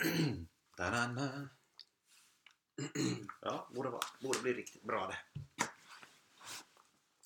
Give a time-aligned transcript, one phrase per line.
[3.42, 5.16] Ja, borde, vara, borde bli riktigt bra det.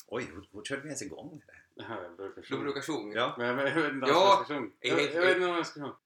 [0.06, 1.52] Oj, hur, hur körde vi ens igång det?
[1.74, 2.62] Ja, jag brukar Du sjunga.
[2.62, 3.14] brukar sjunga.
[3.16, 4.71] Ja, Men jag, jag vet inte Ja, alls vad jag ska sjunga.
[4.80, 5.96] jag Jag, vet- jag vet inte vad jag ska sjunga.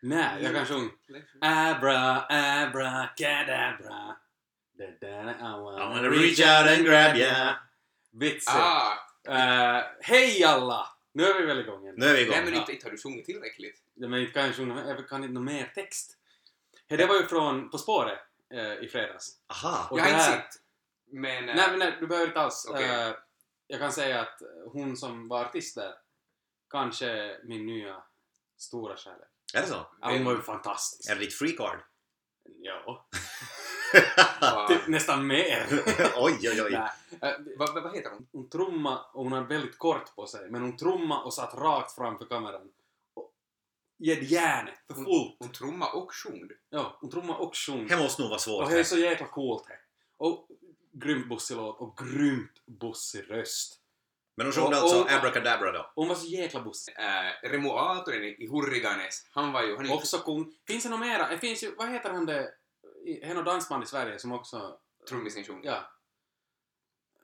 [0.00, 0.90] Nej, jag kan sjunga.
[1.40, 4.16] Abra, abra, cadabra.
[4.72, 7.56] Da, da, da, I wanna, I wanna reach out and grab ya.
[8.10, 8.54] Vitsen.
[8.56, 8.92] Ah!
[9.28, 10.88] Eh, hej alla!
[11.18, 11.94] Nu är vi väl igång igen.
[11.98, 12.34] Nu är vi igång.
[12.36, 13.82] Nej men inte, inte har du sjungit tillräckligt.
[13.94, 16.16] Ja, Men inte kan jag sjunga, jag kan inte någon mer text.
[16.88, 18.18] Hey, det var ju från På spåret
[18.54, 19.36] eh, i fredags.
[19.46, 19.88] Aha!
[19.90, 20.62] Och jag har inte sett.
[21.10, 21.48] Men...
[21.48, 22.66] eh, Nej, men nej, du behöver inte alls.
[22.70, 22.84] Okej.
[23.08, 23.14] Eh,
[23.66, 24.42] jag kan säga att
[24.72, 25.94] hon som var artist där,
[26.70, 28.02] kanske är min nya
[28.56, 29.28] stora kärlek.
[29.54, 29.86] Är det så?
[30.00, 31.10] Ja, hon var ju fantastisk.
[31.10, 31.78] Är det ditt free card?
[32.58, 33.08] Ja,
[34.68, 35.66] typ nästan mer.
[36.16, 36.74] oj, oj, oj.
[36.74, 38.26] Eh, vad, vad, heter hon?
[38.32, 41.94] hon trumma och hon hade väldigt kort på sig, men hon trumma och satt rakt
[41.94, 42.68] framför kameran.
[43.14, 43.32] Och
[43.98, 45.36] Ged järnet för Hon, fullt.
[45.38, 46.48] hon trumma och sjöng.
[46.70, 47.86] Ja, hon trumma och sjöng.
[47.86, 48.64] Det måste nog vara svårt.
[48.64, 49.78] Och det är så jäkla coolt det.
[50.16, 50.48] Och
[50.92, 53.74] grymt bussig låt och grymt bussig röst.
[54.36, 55.92] Men hon sjöng Och- alltså och- Abracadabra då?
[55.94, 56.94] Hon var så jäkla bussig.
[56.98, 59.76] Äh, Remo Aaltonen i Hurriganes, han var ju...
[59.76, 60.54] Han är Också kung.
[60.66, 61.28] Finns det något mera?
[61.28, 62.50] Det finns ju, vad heter han det?
[63.08, 64.78] Det är något dansband i Sverige som också...
[65.08, 65.60] trummisen sjöng.
[65.64, 65.92] Ja,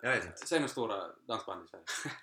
[0.01, 0.47] Jag vet inte.
[0.47, 1.85] säg något stora dansband i Sverige.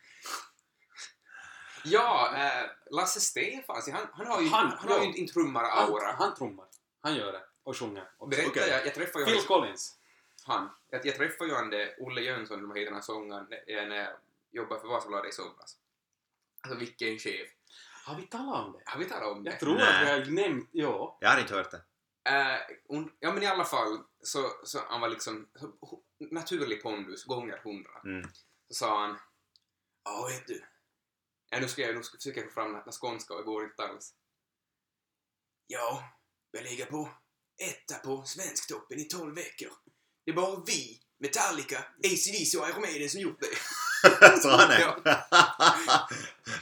[1.83, 5.03] Ja, äh, Lasse Stefans, han, han har ju, han, Han, har ja.
[5.03, 6.65] ju en trummar Han, han trummar.
[7.01, 7.41] Han gör det.
[7.63, 8.09] Och sjunger.
[8.17, 8.29] också.
[8.29, 8.69] Berättar Okej.
[8.69, 9.97] jag, jag träffade ju Phil Collins.
[10.45, 10.69] han.
[10.89, 13.95] Jag, jag träffade ju han det, Olle Jönsson, vad heter den här sångaren, när när
[13.95, 14.13] jag
[14.51, 15.77] jobbade för Vasabladet i somras.
[16.61, 17.47] Alltså vilken chef.
[18.05, 18.81] Har vi talat om det?
[18.85, 19.51] Har vi talat om det?
[19.51, 20.21] Jag tror Nej.
[20.21, 20.69] att vi har nämnt...
[20.71, 21.17] Ja.
[21.21, 21.81] Jag har inte hört det.
[22.29, 27.23] Äh, hon, ja men i alla fall så, så han var liksom så, naturlig pondus
[27.23, 27.99] gånger hundra.
[28.05, 28.29] Mm.
[28.67, 29.19] Så sa han
[30.03, 30.63] Ja vet du.
[31.49, 33.83] Ja, nu ska jag nu ska, försöka få fram den skånska och det går inte
[33.83, 34.13] alls.
[35.67, 36.03] Ja,
[36.51, 37.09] vi ligger på
[37.61, 39.71] etta på Svensktoppen i 12 veckor.
[40.25, 43.55] Det är bara vi, Metallica, ACDC och Iron Maiden som gjort det.
[44.41, 44.79] så han är?
[44.79, 44.97] Ja.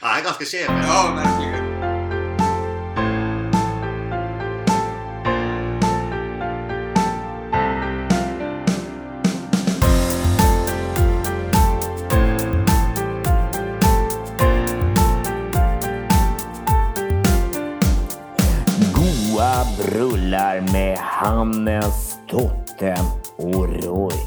[0.00, 0.66] han är ganska chef.
[0.68, 1.59] Ja, verkligen.
[21.30, 22.94] Med Hannes, Totte
[23.38, 24.18] och Roy.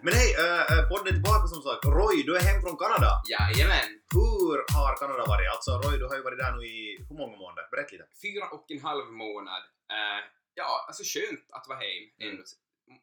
[0.00, 1.84] Men hej, äh, podden är tillbaka som sagt.
[1.84, 3.10] Roy, du är hem från Kanada.
[3.34, 3.90] Jajamän.
[4.14, 5.48] Hur har Kanada varit?
[5.54, 6.78] Alltså Roy, du har ju varit där nu i
[7.08, 7.64] hur många månader?
[7.72, 8.08] Berätta lite.
[8.24, 9.62] Fyra och en halv månad.
[9.96, 10.20] Eh,
[10.54, 12.36] ja, alltså skönt att vara hem.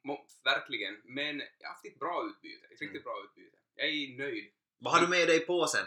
[0.07, 0.93] Må- verkligen.
[1.17, 2.65] Men jag har haft ett bra utbyte.
[2.73, 3.57] Ett riktigt bra utbyte.
[3.75, 4.45] Jag är nöjd.
[4.83, 5.85] Vad har du med dig i påsen?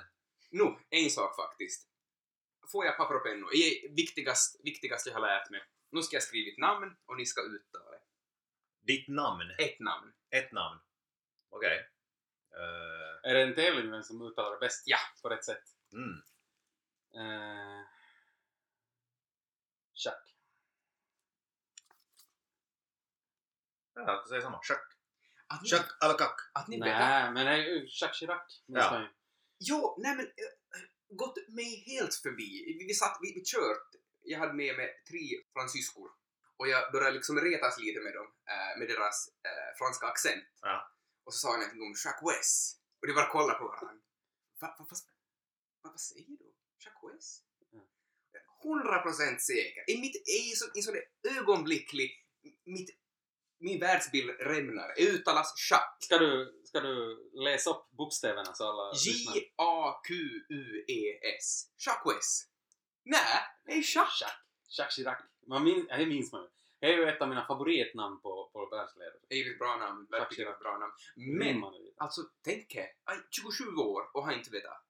[0.51, 1.88] Nu, en sak faktiskt.
[2.73, 3.51] Får jag papper och pennor?
[3.53, 5.63] Det är viktigast, viktigast jag har lärt mig.
[5.91, 8.01] Nu ska jag skriva ett namn och ni ska uttala det.
[8.81, 9.51] Ditt namn.
[9.59, 10.13] Ett namn.
[10.31, 10.81] Ett namn.
[11.51, 11.89] Okej.
[12.55, 14.83] Eh, Är det en tävling vem som uttalar det bäst?
[14.87, 14.99] Ja.
[15.23, 15.65] På rätt sätt?
[15.93, 16.23] mm.
[17.17, 17.85] Uh,
[19.95, 20.35] Chuck.
[23.95, 24.61] Ja, jag säger samma.
[24.63, 24.87] Chuck.
[25.47, 26.37] Att ni, Chuck à la kack.
[26.55, 26.87] att ni vet.
[26.87, 28.63] Nej, men det är ju Jacques Chirac.
[28.67, 29.09] Ja.
[29.59, 30.33] Jo, nej men äh,
[31.09, 32.65] gått mig helt förbi.
[32.79, 33.89] Vi, vi satt, vi, vi kört.
[34.25, 36.11] Jag hade med mig tre fransyskor
[36.59, 40.45] och jag började liksom retas lite med dem, äh, med deras äh, franska accent.
[40.63, 40.93] Ja.
[41.25, 42.81] Och så sa jag någonting om Jacques West.
[43.01, 44.05] Och de bara kollade på varandra.
[44.61, 44.97] Va, va, va,
[45.83, 46.53] va, vad säger du?
[46.85, 47.45] Jacques West?
[47.71, 47.81] Ja.
[48.65, 49.91] 100% säker.
[49.91, 50.97] I mitt, i så, i sån
[51.39, 52.11] ögonblicklig,
[52.65, 52.91] mitt,
[53.61, 55.01] min världsbild rämnar.
[55.01, 56.05] Uttalas Jacques.
[56.05, 58.93] Ska du, ska du läsa upp bokstäverna så alla?
[59.07, 60.67] J-A-Q-U-E-S.
[61.87, 62.49] Jacques.
[63.05, 64.23] Nej, det är Jacques.
[64.79, 64.97] Jacques.
[64.97, 65.19] Chirac.
[65.47, 66.49] Man min, det minns man ju.
[66.81, 69.15] Det är ju ett av mina favoritnamn på, på världsledare.
[69.29, 70.07] Det är ett bra namn.
[70.11, 70.93] Verkligen ett bra namn.
[71.39, 71.65] Men,
[71.97, 74.88] alltså tänk er, jag är 27 år och har inte vetat.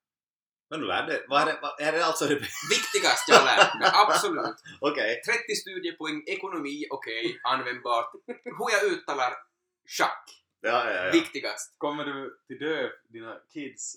[0.71, 2.35] Men du lärde vad är det, vad, är det alltså det...
[2.71, 4.57] Viktigast jag lärt mig, absolut.
[4.81, 5.23] Okej.
[5.23, 8.11] 30 studiepoäng, ekonomi, okej, användbart.
[8.27, 9.33] Hur jag uttalar
[9.99, 11.11] Jacques, Ja, ja, ja.
[11.13, 11.75] viktigast.
[11.79, 13.97] Kommer du till dö dina kids,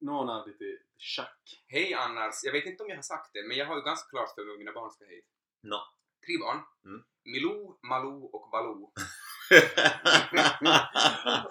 [0.00, 0.78] någon av dig till
[1.16, 1.52] Jacques?
[1.66, 4.08] Hej annars, jag vet inte om jag har sagt det, men jag har ju ganska
[4.08, 5.26] klart för mig vad mina barn ska heta.
[5.62, 5.80] Nå.
[6.26, 6.60] Tre barn.
[6.84, 7.02] Mm.
[7.24, 8.92] Milou, Malou och Baloo.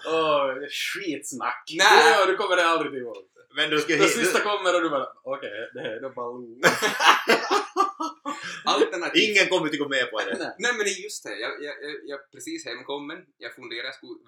[0.05, 1.63] Oh, skitsnack!
[1.77, 2.11] Nej.
[2.11, 3.17] Ja, du kommer det aldrig ihåg.
[3.55, 4.11] Men du ska Det hit...
[4.11, 6.61] sista kommer och du bara okej, det här är då Baloo.
[8.65, 9.23] Alternativt.
[9.29, 10.37] Ingen kommer att gå med på det.
[10.39, 10.55] Nej.
[10.59, 13.91] Nej men det är just det, jag, jag, jag, jag är precis hemkommen, jag funderar,
[13.91, 14.19] skulle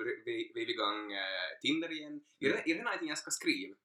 [0.55, 1.21] veva igång äh,
[1.61, 2.21] Tinder igen.
[2.39, 3.75] Är det, är det någonting jag ska skriva?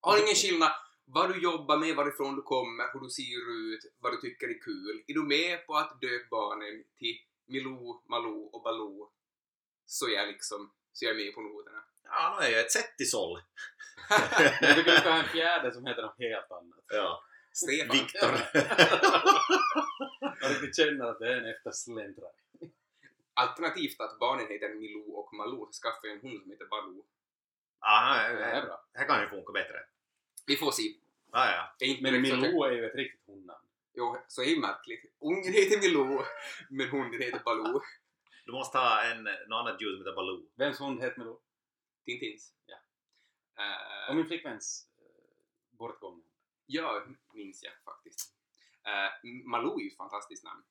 [0.00, 0.72] Har ingen skillnad
[1.06, 4.60] vad du jobbar med, varifrån du kommer, hur du ser ut, vad du tycker är
[4.60, 5.02] kul.
[5.06, 9.10] Är du med på att döpa barnen till Milou, Malou och Baloo
[9.86, 11.84] så är jag liksom, så är jag med på noterna.
[12.04, 12.70] Ja, nu är jag ett
[14.76, 16.84] tycker vi ska ha en fjärde som heter något helt annat.
[16.88, 17.22] Ja.
[17.52, 17.96] Stefan.
[17.96, 18.30] Viktor.
[20.40, 22.32] Jag riktigt känner att det är en eftersläntrare.
[23.34, 27.04] Alternativt att barnen heter Milou och Malou så skaffar jag en hund som heter Baloo.
[27.80, 28.84] Ja, Det är här, bra.
[28.94, 29.78] här kan ju funka bättre.
[30.46, 30.82] Vi får se.
[31.32, 31.74] Ja, ja.
[31.78, 33.63] Det är Men Milou är ju ett riktigt hundnamn.
[33.96, 35.04] Jo, så är det märkligt.
[35.20, 36.22] Ungen heter Milou,
[36.70, 37.80] men hunden heter Baloo.
[38.46, 40.48] Du måste ha en, något annat ljud som heter Baloo.
[40.56, 41.38] Vems hund heter Milou?
[42.04, 42.52] Tintins.
[42.66, 42.76] Ja.
[43.62, 46.22] Eh, Och min flickväns uh, bortgångna.
[46.66, 47.02] Ja,
[47.34, 48.34] minns jag faktiskt.
[48.88, 50.62] Uh, Malou är ju ett fantastiskt namn.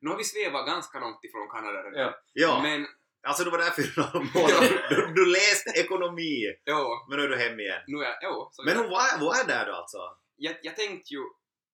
[0.00, 2.00] Nu har vi svävat ganska långt ifrån Kanada redan.
[2.00, 2.20] Ja.
[2.32, 2.86] Ja, Men,
[3.22, 4.04] alltså du var där fyra
[4.34, 4.86] månader.
[4.90, 7.82] Du, du läste ekonomi, ja, men nu är du hem igen.
[7.86, 9.98] nu är jag, ja, så Men hon var, var är där då alltså?
[10.36, 11.20] jag, jag tänkte ju,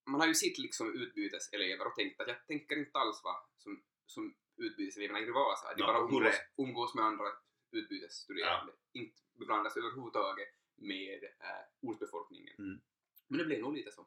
[0.07, 3.83] man har ju sett liksom utbyteselever och tänkt att jag tänker inte alls vara som,
[4.07, 5.75] som utbyteseleverna i Vasa.
[5.75, 7.25] De Ja, bara umgås, umgås med andra
[7.73, 8.73] utbytesstuderande.
[8.93, 12.55] Inte beblandas överhuvudtaget med äh, ortsbefolkningen.
[12.59, 12.81] Mm.
[13.29, 14.07] Men det blev nog lite så.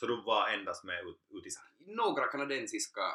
[0.00, 1.64] Så du var endast med ut, utisar?
[1.78, 3.06] några kanadensiska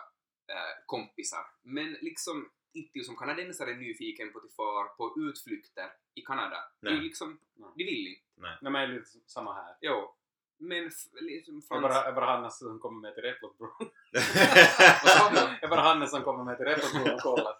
[0.47, 6.57] äh, kompisar, men liksom inte som kanadensare nyfiken på att far på utflykter i Kanada.
[6.81, 7.05] Det är ju Nej.
[7.05, 7.69] liksom, Nej.
[7.77, 8.21] de vill inte.
[8.35, 9.75] Nej, men det är lite samma här.
[9.81, 10.15] Jo.
[10.63, 10.83] Men
[11.21, 13.71] liksom det är bara Hannes som kommer med till Replotbron.
[14.11, 17.57] Det är bara Hannes som kommer med till Replotbron och kollar.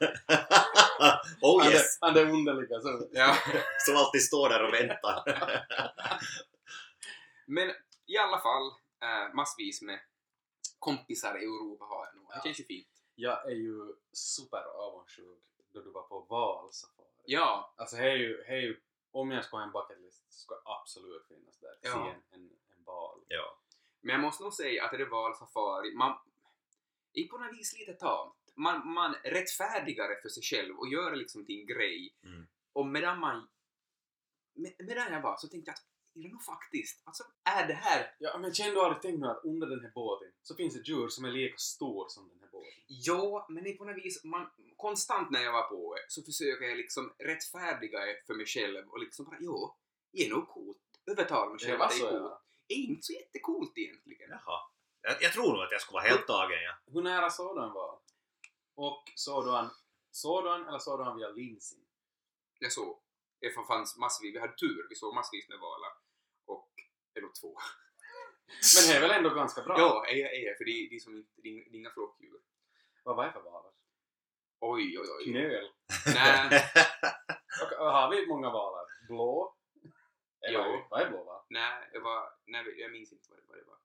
[1.42, 1.98] oh yes!
[2.02, 2.82] han är underliga.
[2.82, 3.08] Så.
[3.12, 3.36] Ja.
[3.80, 5.24] Som alltid står där och väntar.
[7.46, 7.72] Men
[8.06, 8.68] i alla fall,
[9.02, 10.00] äh, massvis med
[10.80, 12.32] kompisar i Europa har jag nog.
[12.34, 12.88] Det känns ju fint.
[13.16, 15.44] Jag är ju super avundsjuk
[15.74, 17.08] då du var på valsafari.
[17.26, 18.80] Ja, Alltså det är ju, det är ju,
[19.12, 21.76] om jag ska ha en bucketlist så ska jag absolut finnas där.
[21.82, 21.92] Ja.
[21.92, 22.50] Se en, en
[22.92, 23.20] val.
[23.28, 23.60] ja.
[24.02, 26.18] men jag måste nog säga att det var safari, man
[27.14, 28.36] är på något vis lite tamt.
[28.56, 32.16] Man, man rättfärdigare för sig själv och gör det liksom till en grej.
[32.24, 32.48] Mm.
[32.74, 33.48] Och medan man...
[34.54, 35.86] Med, medan jag var så tänkte jag att
[36.16, 38.16] är det nog faktiskt, alltså är det här...
[38.20, 40.88] Ja, men känner du aldrig tänkt nu att under den här båten så finns ett
[40.88, 42.72] djur som är lika stor som den här båten?
[42.88, 46.24] Ja, men det är på något vis, man, konstant när jag var på det så
[46.24, 49.76] försöker jag liksom rättfärdiga det för mig själv och liksom bara jo,
[50.12, 50.78] det är nog coolt.
[51.06, 52.42] Övertala mig själv att det är alltså, coolt.
[52.50, 54.30] Det är inte så jättecoolt egentligen.
[54.30, 54.60] Jaha.
[55.02, 56.74] Jag, jag tror nog att jag skulle vara helt tagen, ja.
[56.94, 58.00] Hur nära såg du han var?
[58.76, 59.70] Och såg du han,
[60.12, 61.80] såg du han eller såg du han via linsen?
[62.60, 63.00] Jag såg,
[63.40, 65.92] det fanns massvis, vi hade tur, vi såg massvis med valar.
[66.46, 66.72] Och,
[67.16, 67.58] eller två.
[68.76, 69.76] Men det är väl ändå ganska bra?
[69.80, 71.90] Ja, är jag, är för det är, det är som inte, är det är inga
[71.90, 72.42] flockdjur.
[73.04, 73.72] Vad var det för valar?
[74.60, 75.24] Oj, oj, oj.
[75.24, 75.72] Knöl?
[76.06, 76.50] Nej,
[77.62, 78.86] Och, och har vi många valar?
[79.08, 79.56] Blå?
[80.42, 80.88] Eller Ja.
[80.90, 81.44] Vad är blå val?
[81.50, 83.78] nej, jag var, nej, jag minns inte vad det, vad det var.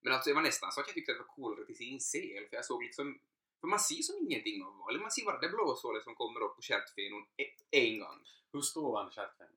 [0.00, 2.00] Men alltså, det var nästan så att jag tyckte att det var coolare se en
[2.00, 3.20] sel, för jag såg liksom
[3.60, 5.00] för man ser som ingenting av val.
[5.00, 8.24] Man ser bara det blåsålet som kommer upp på stjärtfenon e- en gång.
[8.52, 9.48] Hur stor var stjärten?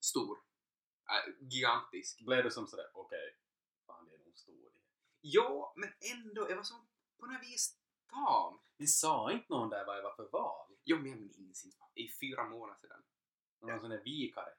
[0.00, 0.38] Stor.
[1.08, 2.20] Äh, gigantisk.
[2.20, 3.36] Blev du som sådär, okej,
[3.86, 4.72] fan det är nog stor.
[5.20, 6.74] Ja, men ändå, jag var så
[7.18, 7.76] på något vis
[8.10, 8.58] tam.
[8.76, 10.66] Vi sa inte någon där vad det var för val?
[10.84, 11.76] Jo, men jag minns inte.
[11.94, 13.02] Det är fyra månader sedan.
[13.60, 14.54] Någon sån där vikare?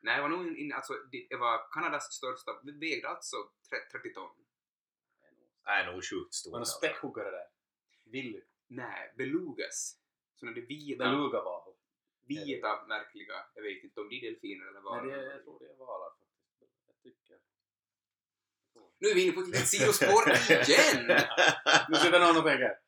[0.00, 3.36] Nej, det var nog in, in, alltså, det, var Kanadas största, vägde alltså
[3.70, 4.30] tre- 30 ton.
[5.64, 6.50] är nog sjukt stor.
[6.50, 6.78] Var det alltså.
[6.78, 7.46] späckhuggare där?
[8.04, 8.40] Willy?
[8.66, 9.98] Nej, belugas.
[10.34, 11.74] Såna där vita, Beluga-val?
[12.28, 15.06] vita, märkliga, jag vet inte om de är delfiner eller vad.
[15.06, 16.82] Nej, det, jag tror det är valar faktiskt.
[16.86, 17.38] Jag tycker.
[18.98, 21.06] Nu är vi inne på ett litet sidospår igen!
[21.88, 22.78] Nu sitter någon och tänker,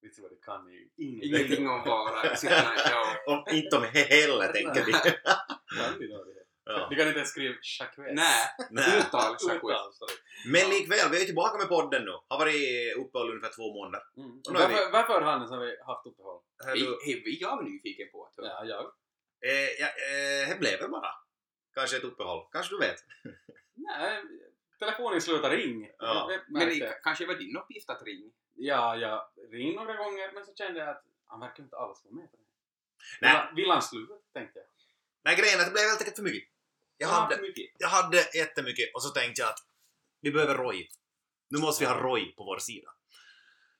[0.00, 1.34] vet du vad det kan ju ingenting.
[1.34, 2.24] Ingenting om valar.
[3.54, 4.92] Inte om heller, tänker vi?
[6.66, 6.86] Ja.
[6.90, 8.12] Du kan inte ens skriva Jacques.
[8.70, 9.98] Nej, uttal, Jacques.
[10.52, 12.10] Men likväl, vi är tillbaka med podden nu.
[12.28, 14.02] Har varit uppehåll ungefär två månader.
[14.16, 14.30] Mm.
[14.30, 16.40] Är vi- Varför, varför Hannes har vi haft uppehåll?
[16.74, 18.34] Du- hej, jag är nyfiken på att.
[18.36, 18.80] Ja, jag.
[19.50, 21.10] Eh, ja, eh, det blev väl bara.
[21.74, 22.46] Kanske ett uppehåll.
[22.52, 22.98] Kanske du vet.
[23.74, 24.22] Nej,
[24.78, 25.90] telefonen slutar ring.
[25.98, 26.30] Ja.
[26.48, 28.30] Men det kanske var din uppgift att ringa?
[28.54, 32.14] Ja, jag ringde några gånger men så kände jag att han verkar inte alls vara
[32.14, 32.42] med på det.
[33.20, 33.42] Nej.
[33.56, 34.14] Vill han sluta?
[34.32, 34.66] Tänkte jag.
[35.24, 36.53] Nej, grejen är att det blev helt enkelt för mycket.
[36.96, 37.38] Jag har hade,
[37.78, 39.58] jag hade jättemycket och så tänkte jag att
[40.20, 40.88] vi behöver Roy.
[41.50, 42.88] Nu måste vi ha Roy på vår sida.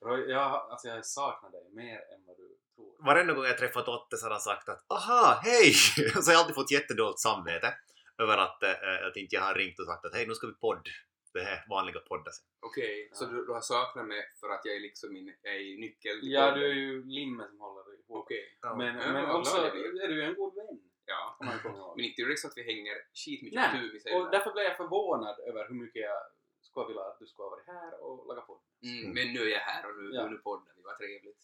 [0.04, 3.06] Roy, jag, alltså jag saknar dig mer än vad du tror.
[3.06, 5.72] Varenda gång jag träffat Otte så har han sagt att aha, hej!
[6.22, 7.74] så har jag alltid fått jättedåligt samvete
[8.22, 10.52] över att, äh, att inte jag har ringt och sagt att hej, nu ska vi
[10.54, 10.88] podd.
[11.34, 12.32] Det här vanliga podden.
[12.60, 13.28] Okej, så Ja.
[13.28, 16.32] du, du har saknat mig för att jag är liksom min, jag är nyckeln till
[16.32, 16.60] Ja, podden?
[16.60, 18.04] du är ju limmen som håller ihop.
[18.08, 18.58] Okej.
[18.76, 20.02] Men, Ja, men också glad jag blir.
[20.04, 20.73] är du en god vän.
[21.06, 21.36] Ja.
[21.38, 21.96] kommer jag.
[21.96, 24.64] Men inte är det så att vi hänger skitmycket Nej, på Tumis Och därför blev
[24.64, 26.18] jag förvånad över hur mycket jag
[26.60, 28.60] skulle vilja att du skulle ha varit här och lagat podd.
[28.82, 30.28] Mm, men nu är jag här och nu, Ja.
[30.28, 31.42] nu poddar vi, vad trevligt.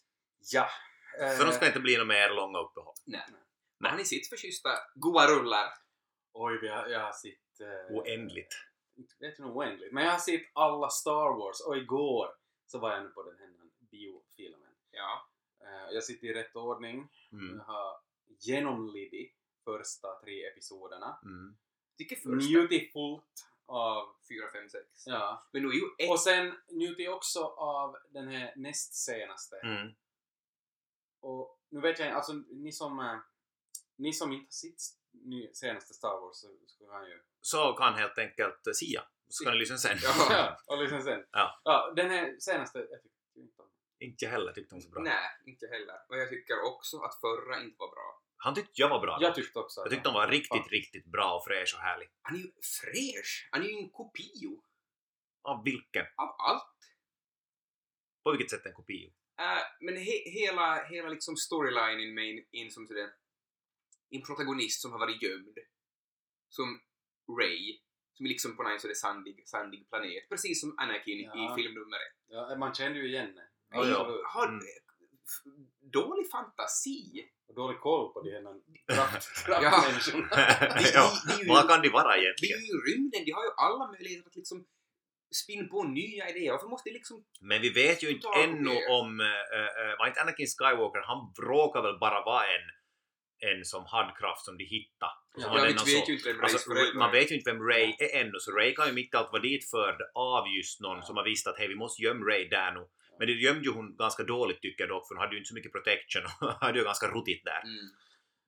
[0.51, 0.67] Ja.
[1.37, 2.95] Så de ska inte bli något mer långa uppehåll.
[3.05, 3.25] Nej.
[3.31, 3.41] Nej.
[3.77, 5.67] Vad har ni sitt för schyssta goa rullar?
[6.33, 7.59] Oj, vi har, jag har sett...
[7.61, 8.55] Eh, Oändligt.
[8.97, 9.91] Inte vet jag nog oändligt.
[9.93, 12.27] Men jag har sett alla Star Wars och igår
[12.67, 13.49] så var jag nu på den här
[13.91, 14.75] biofilmen.
[14.91, 15.27] Ja.
[15.63, 17.09] Eh, jag sitter i rätt ordning.
[17.31, 17.57] Mm.
[17.57, 17.97] Jag har
[18.39, 21.19] genomlidit första tre episoderna.
[21.23, 21.57] Mm.
[21.97, 22.93] Tycker första Njutit
[23.65, 24.15] av...
[24.29, 24.85] 4, 5, 6.
[25.05, 25.47] Ja.
[25.51, 26.09] Men nu är ju ett...
[26.09, 29.55] Och sen njutit också av den här näst senaste.
[29.63, 29.91] Mm.
[31.19, 33.19] Och nu vet jag inte, alltså ni som, eh,
[33.95, 37.21] ni som inte har sett senaste Star Wars så skulle han ju...
[37.41, 39.03] Så kan helt enkelt eh, Sia.
[39.29, 39.97] Så kan ni lyssna sen.
[40.03, 40.57] Ja.
[40.67, 41.25] Och liksom sen.
[41.31, 41.61] Ja.
[41.63, 45.01] ja den här senaste, jag tyckte inte om Inte heller tyckte hon så bra.
[45.03, 45.95] Nej, inte heller.
[46.09, 48.20] Och jag tycker också att förra inte var bra.
[48.43, 49.17] Han tyckte jag var bra.
[49.21, 50.69] Jag tyckte också jag tyckte han var riktigt, Fan.
[50.69, 52.09] riktigt bra och fräsch och härlig.
[52.21, 53.49] Han är ju fräsch!
[53.51, 54.63] Han är ju en kopio
[55.41, 56.05] Av vilken?
[56.17, 56.77] av allt.
[58.23, 59.07] På vilket sätt en kopio?
[59.39, 63.09] Äh, men he hela, hela liksom storylinen med in, in som sådär,
[64.09, 65.57] en protagonist som har varit gömd.
[66.49, 66.81] Som
[67.39, 67.79] Ray.
[68.13, 70.29] Som är liksom på en sådär sandig, sandig planet.
[70.29, 71.33] Precis som Anakin Ja.
[71.53, 72.17] i film nummer ett.
[72.27, 73.47] Ja, man kände ju igen det.
[73.69, 74.47] Ja, ja.
[74.47, 74.59] Mm.
[75.93, 77.29] Dålig fantasi.
[77.47, 78.41] Och dålig koll på de här
[78.95, 79.59] kraft, Ja.
[79.61, 80.27] kraftmänniskorna.
[80.93, 81.11] ja.
[81.47, 82.59] Vad kan det vara Det är egentligen?
[82.59, 84.65] ju rymden, de har ju alla möjligheter att liksom
[85.43, 86.51] spinna på nya idéer.
[86.51, 87.25] Varför måste liksom...
[87.41, 88.69] Men vi vet ju inte ännu
[88.99, 89.19] om...
[89.19, 92.65] Äh, var inte Anakin Skywalker, han råkar väl bara vara en,
[93.49, 95.11] en som hade kraft som de hittade.
[95.37, 97.95] Ja, det vet, så- ju inte vem Alltså, föräldrar man vet ju inte vem Ray
[97.99, 101.03] är ännu, så Ray kan ju mitt allt vara dit förd av just någon Ja.
[101.03, 102.87] som har visst att hej, vi måste gömma Ray där nu.
[103.21, 105.47] Men det gömde ju hon ganska dåligt tycker jag dock, för hon hade ju inte
[105.47, 107.61] så mycket protection och hade ju ganska ruttigt där.
[107.63, 107.89] Mm.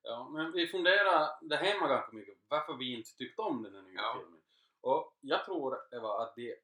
[0.02, 3.82] Ja, men vi funderar där hemma ganska mycket varför vi inte tyckte om den här
[3.82, 4.20] nya Ja.
[4.20, 4.42] filmen.
[4.82, 6.56] Och jag tror det var att det,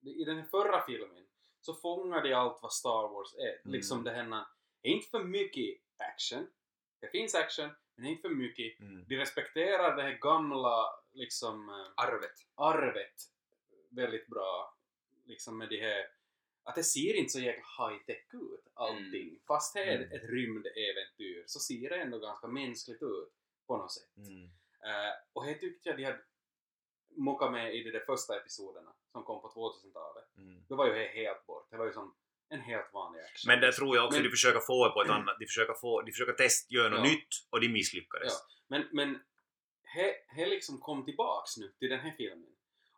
[0.00, 1.26] det, i den här förra filmen
[1.60, 3.60] så fångar de allt vad Star Wars är.
[3.64, 3.72] Mm.
[3.72, 4.44] Liksom det här,
[4.82, 6.46] inte för mycket action.
[7.00, 8.80] Det finns action, men inte för mycket.
[8.80, 9.04] Mm.
[9.08, 12.36] De respekterar det här gamla liksom eh, Arvet.
[12.54, 13.14] arvet
[13.90, 14.74] väldigt bra.
[15.24, 16.15] Liksom med det här
[16.66, 19.38] att det ser inte så jäkla high-tech ut allting.
[19.46, 20.12] Fast det är Mm.
[20.12, 23.32] ett rymdäventyr så ser det ändå ganska mänskligt ut
[23.66, 24.16] på något sätt.
[24.16, 24.44] Mm.
[24.88, 26.20] Eh, och det tyckte jag de hade
[27.16, 30.36] mockat med i de där första episoderna som kom på 2000-talet.
[30.36, 30.64] Mm.
[30.68, 31.66] Då var ju det helt bort.
[31.70, 32.14] Det var ju som
[32.48, 33.48] en helt vanlig action.
[33.48, 36.02] Men det tror jag också Men- de försöker få på ett annat, de försöker få,
[36.02, 37.12] de försöker testa, göra något Ja.
[37.12, 38.32] nytt och de misslyckades.
[38.32, 38.38] Ja.
[38.68, 39.20] Men, men
[39.82, 42.55] he, liksom kom tillbaks nu till den här filmen.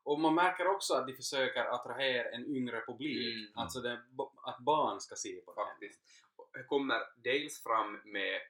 [0.09, 3.35] Och man märker också att de försöker attrahera en yngre publik.
[3.37, 3.53] Mm.
[3.59, 4.03] Alltså det,
[4.43, 5.55] att barn ska se på.
[5.55, 6.01] Faktiskt.
[6.37, 8.41] Och Det kommer dels fram med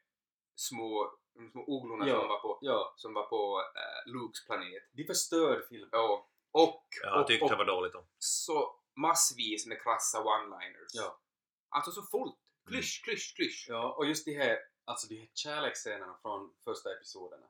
[0.54, 1.12] små,
[1.52, 2.18] små ugglorna Ja.
[2.20, 4.82] som var på, Ja, som var på eh, Lukes planet.
[4.92, 5.88] de förstör filmen.
[5.92, 6.28] Ja.
[6.50, 8.06] Och, Jag och, tyckte och det var dåligt om.
[8.18, 10.90] så massvis med krassa one-liners.
[10.92, 11.20] Ja.
[11.68, 12.36] Alltså så fullt.
[12.68, 13.66] Klysch, klysch, klysch.
[13.68, 17.46] Ja, och just de här, alltså de här kärleksscenerna från första episoderna.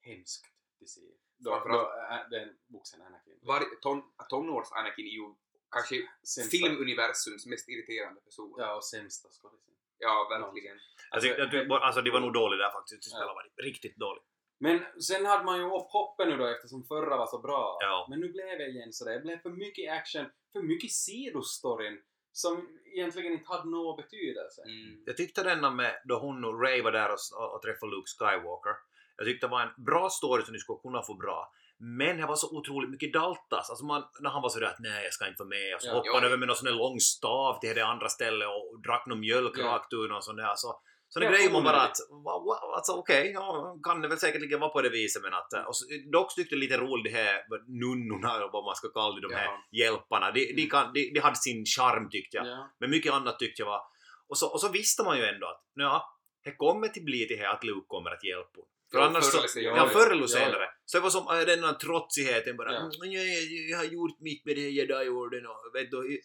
[0.00, 0.46] Hemskt
[0.82, 1.00] att se.
[1.44, 1.92] Då, då,
[2.30, 3.38] den vuxen Anakin.
[3.42, 5.34] Var, ton, tonårs Anakin är ju
[5.70, 8.54] kanske Sämsta- filmuniversums mest irriterande person.
[8.58, 9.74] Ja, och sämsta skådisen.
[9.98, 10.78] Ja, verkligen.
[11.10, 13.02] Jag tyckte, alltså de var nog dåliga där faktiskt.
[13.02, 13.16] De Ja.
[13.16, 14.24] spelade var riktigt dåligt.
[14.58, 17.78] Men sen hade man ju upp hoppet nu då eftersom förra var så bra.
[17.80, 18.06] Ja.
[18.10, 19.12] Men nu blev det igen sådär.
[19.12, 24.62] Det blev för mycket action, för mycket sidostoryn som egentligen inte hade någon betydelse.
[24.62, 25.02] Mm.
[25.06, 28.08] Jag tyckte denna med då hon och Ray var där och, och, och träffade Luke
[28.18, 28.74] Skywalker.
[29.16, 31.50] Jag tyckte det var en bra story som de skulle kunna få bra.
[31.78, 33.70] Men det var så otroligt mycket daltas.
[33.70, 35.88] Alltså man, när han var sådär att nej jag ska inte vara med och så
[35.88, 35.94] Ja.
[35.94, 39.06] hoppade han över med någon sån där lång stav till det andra stället och drack
[39.06, 39.64] någon mjölk Ja.
[39.66, 40.52] rakt ur någon sån där.
[40.56, 44.40] Så, såna Ja, grejer man bara att, wa- alltså okej, ja, kan det väl säkert
[44.40, 47.18] ligga vara på det viset men att, och så, dock tyckte jag lite roligt det
[47.22, 47.34] här
[47.80, 49.58] nunnorna eller vad man ska kalla det, de här Ja.
[49.84, 50.30] hjälparna.
[50.30, 50.70] De, de, Mm.
[50.70, 52.46] kan, de, de hade sin charm tyckte jag.
[52.46, 52.70] Ja.
[52.80, 53.80] Men mycket annat tyckte jag var...
[54.28, 57.36] Och så, och så visste man ju ändå att ja, det kommer till bli det
[57.36, 58.60] här att Luke kommer att hjälpa.
[58.92, 60.66] För Ja, annars så, ja, förr eller senare.
[60.84, 62.72] Så det var som äh, den här trotsigheten bara.
[62.72, 62.78] Ja.
[62.80, 65.98] Mm, jag, jag, jag har gjort mitt med det här jedi-orden och vet du.
[66.14, 66.20] eh,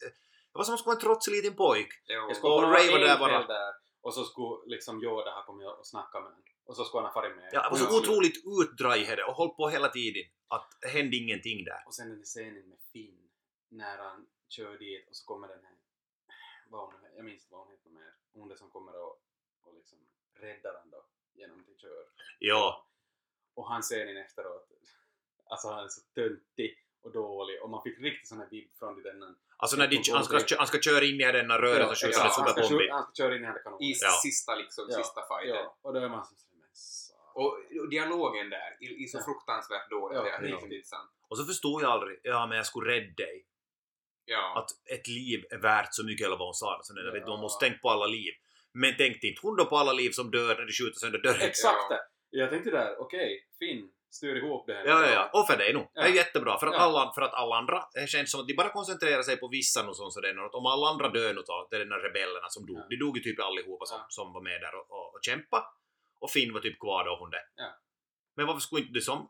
[0.52, 1.90] Det var som att skulle vara en trotsig liten pojk.
[2.06, 2.14] Ja.
[2.34, 3.48] Jag Och Ray var där bara.
[3.48, 6.44] där och så skulle liksom Yoda ha kommit och snackat med honom.
[6.66, 7.50] Och så skulle han ha farit med.
[7.54, 10.24] Ja, det var så otroligt utdraget och hållit på hela tiden.
[10.48, 11.82] Att det hände ingenting där.
[11.88, 13.20] Och sen den scenen med Finn
[13.70, 15.78] när han kör dit och så kommer den här,
[16.70, 19.16] vad hon, jag minns inte vad hon heter mer, hon där som kommer och,
[19.64, 19.98] och liksom
[20.46, 21.02] räddar han då
[21.38, 22.04] genom att kör.
[22.40, 22.86] Ja.
[23.54, 24.68] Och han scenen efteråt,
[25.50, 29.04] alltså han är så töntig och dålig och man fick riktigt sån här vibb från
[29.04, 31.98] den Alltså när de, han, ska, han ska köra in i den här röret och
[31.98, 32.88] skjuta den superbomben.
[32.92, 33.84] han ska köra in i den här kanonen.
[33.84, 35.56] I sista liksom, Ja, sista fighten.
[35.64, 36.44] Ja, och då är man satan.
[37.34, 37.58] Och,
[37.90, 39.24] dialogen där, i, så Ja.
[39.24, 40.88] fruktansvärt dåligt, Ja, det är riktigt.
[40.88, 41.12] sant.
[41.28, 43.46] Och så förstod jag aldrig, ja men jag skulle rädda dig.
[44.26, 44.58] Ja.
[44.60, 46.80] Att ett liv är värt så mycket, eller vad hon sa.
[46.84, 47.28] Så vet, Ja.
[47.28, 48.34] man måste tänka på alla liv.
[48.82, 51.42] Men tänkte inte hon då på alla liv som dör när de skjuter sönder dörren?
[51.42, 51.96] Exakt Ja.
[51.96, 52.02] det!
[52.40, 53.30] Jag tänkte där, okej,
[53.60, 54.86] Finn styr ihop det här.
[54.86, 55.40] Ja, ja, ja.
[55.40, 55.88] Och för dig nog.
[55.94, 56.16] Det är Ja.
[56.16, 56.60] jättebra.
[56.60, 56.80] För att, Ja.
[56.80, 59.88] alla, för att alla andra, det känns som att de bara koncentrerar sig på vissa
[59.90, 60.56] och sånt sådär.
[60.56, 62.78] Om alla andra dör nu då, det är de där rebellerna som dog.
[62.78, 62.86] Ja.
[62.90, 64.06] De dog ju typ allihopa som, Ja.
[64.10, 65.60] som var med där och, och, och kämpa.
[66.20, 67.44] Och Finn var typ kvar då, hon det.
[67.56, 67.70] Ja.
[68.36, 69.30] Men varför skulle inte du som...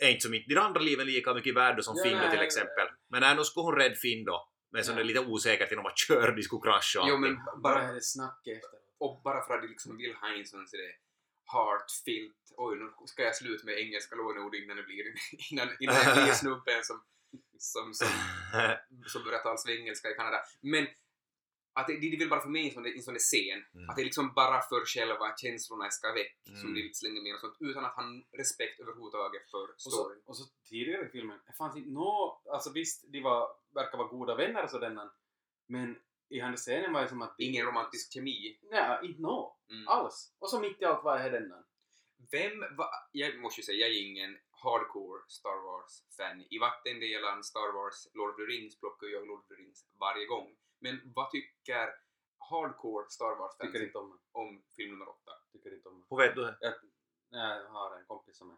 [0.00, 2.86] Är inte som inte de andra liven lika mycket värda som Ja, Finn till exempel.
[3.10, 4.48] Men nej, nu skulle hon rädda Finn då.
[4.70, 4.94] Men så Ja.
[4.96, 7.34] det är lite osäkert genom att köra, de skulle krascha och Jo, allting.
[7.34, 8.62] men Bara bara, det snacket
[8.98, 10.92] och bara för att de liksom vill ha in sån sådär
[11.52, 15.04] heartfelt, oj nu ska jag sluta med engelska låneord innan det blir,
[15.50, 17.02] innan, innan jag blir snubben som,
[17.58, 18.08] som, som,
[19.06, 20.38] som börjar tala svengelska i Kanada.
[20.60, 20.86] Men
[21.78, 23.90] att de, de vill bara få med en sån, en sån där scen, Mm.
[23.90, 26.74] att det är liksom bara för själva känslorna ska väck som Mm.
[26.74, 30.22] de vill slänga med och sånt, utan att han respekt överhuvudtaget för Och så, storyn.
[30.26, 32.42] och så tidigare i filmen, det fanns inte nå...
[32.56, 35.10] Alltså visst, de var, verkar vara goda vänner och sådär,
[35.66, 35.98] men
[36.28, 37.36] i den scenen var det som att...
[37.36, 38.58] de- Ingen romantisk kemi.
[38.70, 39.56] Nej, inte nå.
[39.70, 39.88] Mm.
[39.88, 40.34] Alls.
[40.38, 41.64] Och så mitt i allt var det denna.
[42.30, 46.44] Vem va, Jag måste ju säga, jag är ingen hardcore Star Wars-fan.
[46.50, 50.26] I vattendelen Star Wars Lord of the Rings plockar jag Lord of the Rings varje
[50.26, 50.56] gång.
[50.78, 51.88] Men vad tycker
[52.50, 55.32] hardcore Star Wars-fans Tycker inte om om film nummer åtta?
[55.52, 56.06] Tycker inte om.
[56.10, 56.56] Hur vet du det?
[56.60, 56.74] Jag,
[57.30, 58.56] jag har en kompis som är...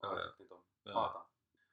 [0.00, 0.30] Ja, ja.
[0.30, 0.62] tycker inte om.
[0.84, 0.92] Ja.
[0.92, 1.22] Hatar.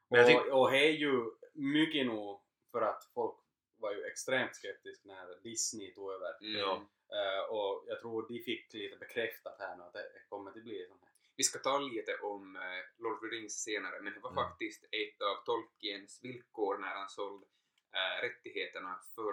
[0.09, 2.41] Men jag och, och det är ju mycket nog
[2.71, 3.35] för att folk
[3.77, 6.37] var ju extremt skeptiska när Disney tog över.
[6.41, 6.85] Mm.
[7.17, 10.85] Eh, och jag tror de fick lite bekräftat här nu att det kommer att bli
[10.87, 11.11] sån här.
[11.35, 12.61] Vi ska ta lite om eh,
[12.97, 14.43] Lord of the Rings senare, men det var Mm.
[14.43, 17.45] faktiskt ett av Tolkiens villkor när han sålde
[17.93, 19.29] eh, rättigheterna för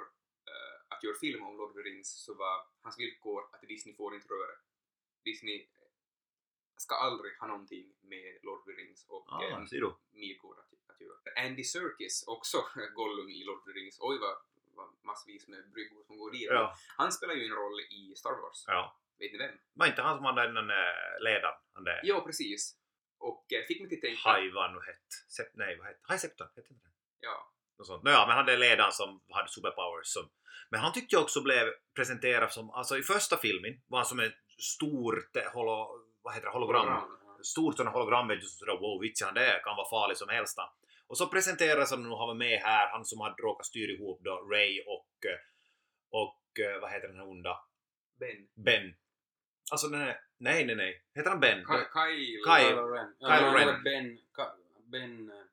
[0.51, 3.95] eh, att göra film om Lord of the Rings, så var hans villkor att Disney
[3.95, 4.57] får inte röra.
[5.25, 5.69] Disney
[6.79, 9.59] ska aldrig ha någonting med Lord of the Rings och Ah, eh.
[10.13, 11.47] Midgård att, att göra.
[11.47, 12.59] Andy Serkis, också
[12.95, 14.37] Gollum i Lord of the Rings, oj vad,
[14.77, 16.49] vad massvis med bryggor som går dit.
[16.51, 16.75] Ja.
[16.97, 18.65] Han spelar ju en roll i Star Wars.
[18.67, 18.97] ja.
[19.19, 19.59] Vet ni vem?
[19.75, 21.55] Var inte han som hade den där ledaren?
[21.73, 22.77] Han där Ja, precis.
[23.19, 24.37] Och eh, fick mig till tänka...
[24.41, 25.15] Nu hette.
[25.29, 26.47] Sep, nej, vad hette Haj Septon?
[26.57, 26.93] Hette inte det?
[27.21, 27.53] Ja.
[27.79, 28.03] Något sånt.
[28.03, 30.07] Nåja, men han hade ledaren som hade superpowers.
[30.07, 30.29] Som,
[30.71, 34.21] men han tyckte jag också blev presenterad som, alltså i första filmen var han som
[34.21, 36.87] en stor holo, vad heter det, hologram.
[36.87, 37.09] Ja.
[37.43, 40.57] Stort sådant hologram vet du, så sådär wow vitsen det kan vara farlig som helst.
[40.57, 40.67] då.
[41.07, 44.21] Och så presenteras han nu, han var med här, han som hade råkat styra ihop
[44.25, 45.17] då Ray och,
[46.21, 46.41] och
[46.81, 47.55] vad heter den här onda?
[48.21, 48.49] Ben.
[48.67, 48.95] Ben.
[49.73, 51.59] Alltså den här, nej nej nej, heter han Ben?
[51.65, 52.39] Ka- Kyle.
[52.47, 52.69] Kyle.
[52.69, 53.15] Kylo Ren.
[53.19, 53.83] Ja, Kylo han Ren.
[53.83, 54.57] Ben, Ka-
[54.93, 55.45] ben eh,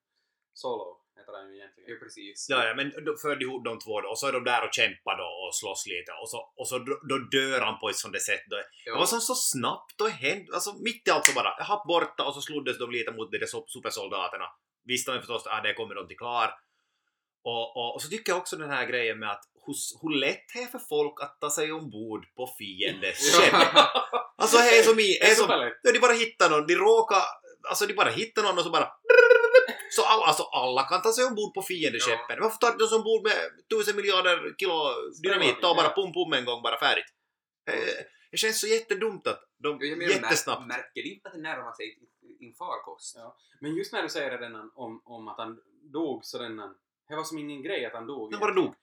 [0.54, 0.95] Solo
[1.26, 1.90] heter han ju egentligen.
[1.90, 2.48] Ja, precis.
[2.50, 4.74] Ja, ja, men då förde ihop de två då, och så är de där och
[4.80, 8.02] kämpar då och slåss lite och så, och så då, då dör han på ett
[8.04, 8.58] sånt sätt då.
[8.86, 8.94] Ja.
[8.94, 11.92] Det var som så snabbt och hände, alltså mitt i allt så bara, jag hoppade
[11.94, 14.48] borta och så sloddes de lite mot de där so- supersoldaterna.
[14.92, 16.50] Visste man förstås att ah, det kommer de till klar.
[17.44, 20.46] Och, och, och så tycker jag också den här grejen med att hur, hur lätt
[20.54, 23.54] det är för folk att ta sig ombord på fiendens skepp.
[24.38, 25.80] Alltså det är som i, det är som, Superlätt.
[25.84, 27.22] Ja, de bara hittar någon, de råkar,
[27.70, 28.92] alltså de bara hittar någon och så bara
[29.90, 32.38] så alla, alltså alla kan ta sig ombord på fiendeskeppen.
[32.42, 33.38] Varför tar de inte ombord med
[33.70, 34.78] tusen miljarder kilo
[35.24, 35.94] dynamit och bara Ja.
[35.96, 37.10] pum pum en gång bara färdigt?
[37.72, 40.62] Eh, Det känns så jättedumt att de Jag menar, jättesnabbt...
[40.62, 42.00] mär- Märker inte att det närmar sig
[42.40, 43.16] en farkost?
[43.18, 43.38] Ja.
[43.62, 46.76] Men just när du säger det denna, om, om att han dog så denna,
[47.08, 48.32] det var som ingen grej att han dog.
[48.32, 48.76] Men bara dog.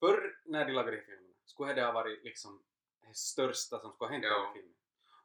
[0.00, 2.62] Förr när de lagade filmen skulle det ha varit liksom
[3.08, 4.50] det största som skulle ha hänt Ja.
[4.50, 4.74] i filmen.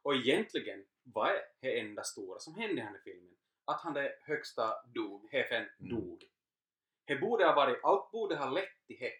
[0.02, 3.34] Och egentligen, vad är det enda stora som hände i den här filmen?
[3.70, 5.30] Att han det högsta Dog.
[5.30, 5.90] chefen Mm.
[5.94, 6.24] dog.
[7.04, 9.12] Det borde ha varit, allt borde ha lett till det.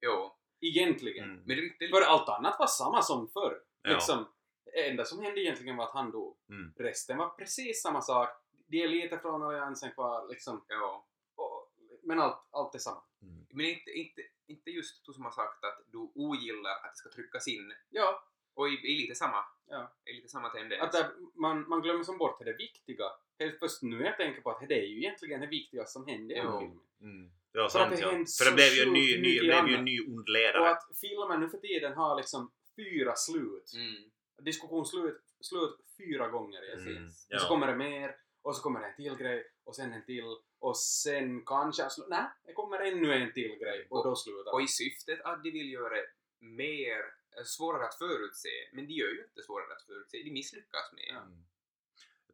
[0.00, 0.38] Ja.
[0.60, 1.24] Egentligen.
[1.24, 1.42] Mm.
[1.46, 1.88] Men det inte...
[1.88, 3.62] För allt annat var samma som förr.
[3.82, 3.90] Ja.
[3.92, 4.26] Liksom,
[4.64, 6.36] det enda som hände egentligen var att han dog.
[6.48, 6.72] Mm.
[6.76, 8.28] Resten var precis samma sak.
[8.66, 10.64] De är lite från alliansen kvar liksom.
[10.68, 11.06] Ja.
[11.34, 13.02] Och, men allt, allt är samma.
[13.22, 13.46] Mm.
[13.50, 17.10] Men inte, inte, inte just du som har sagt att du ogillar att det ska
[17.10, 17.72] tryckas in.
[17.90, 19.44] Ja, Och i, i lite samma.
[19.66, 19.92] Ja.
[20.04, 20.82] I lite samma tendens.
[20.82, 23.04] att där, man, man glömmer som bort det viktiga.
[23.38, 26.34] Helt först nu jag tänker på att det är ju egentligen det viktigaste som hände
[26.34, 26.58] i Jo.
[26.60, 26.80] filmen.
[27.00, 27.30] Mm.
[27.52, 28.10] Ja, För sant att det ja.
[28.38, 30.70] För det blev ju en ny, ny, blev ju en ny ond Och ledare.
[30.70, 33.72] att filmen nu för tiden har liksom fyra slut.
[33.74, 34.10] Mm.
[34.42, 37.08] Diskussionsslut slut fyra gånger i en Mm.
[37.28, 37.36] Ja.
[37.36, 40.04] Och så kommer det mer, och så kommer det en till grej, och sen en
[40.04, 40.24] till,
[40.58, 42.02] och sen kanske...
[42.08, 44.64] Nej, det kommer ännu en till grej, och då slutar Och det.
[44.64, 46.06] i syftet att de vill göra det
[46.40, 46.98] mer
[47.38, 48.54] eh, svårare att förutse.
[48.72, 50.22] Men de gör ju inte svårare att förutse.
[50.22, 51.16] De misslyckas med.
[51.22, 51.44] Mm.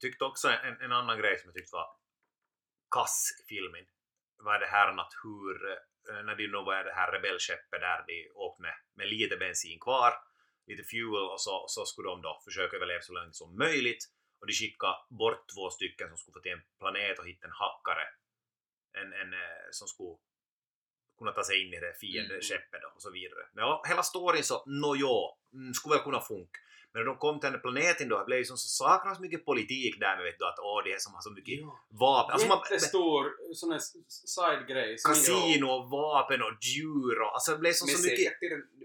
[0.02, 1.88] Jag tyckte också en, en annan grej som jag tyckte var
[2.90, 3.86] kass i filmen
[4.36, 8.30] var det här att hur, eh, när de nu var det här rebellskeppet där de
[8.34, 10.12] åkte med, med lite bensin kvar,
[10.66, 14.02] lite fuel och så, så skulle de då försöka överleva så länge som möjligt
[14.40, 17.58] och de skickade bort två stycken som skulle få till en planet och hitta en
[17.62, 18.06] hackare
[19.00, 20.16] en, en, eh, som skulle
[21.18, 23.44] kunna ta sig in i det fiendeskeppet och så vidare.
[23.52, 24.90] Men ja, hela storyn så, no
[25.52, 26.58] mm, skulle väl kunna funka.
[26.92, 29.20] Men när de kom till den här planeten då, det blev ju som så saknas
[29.20, 31.54] mycket politik där med vet du att åh, det är som har så mycket
[32.06, 32.32] vapen.
[32.32, 33.82] Alltså man, Jättestor sån här
[34.36, 34.96] side-grej.
[35.08, 38.32] kasino och vapen och djur och alltså det blev som Men så mycket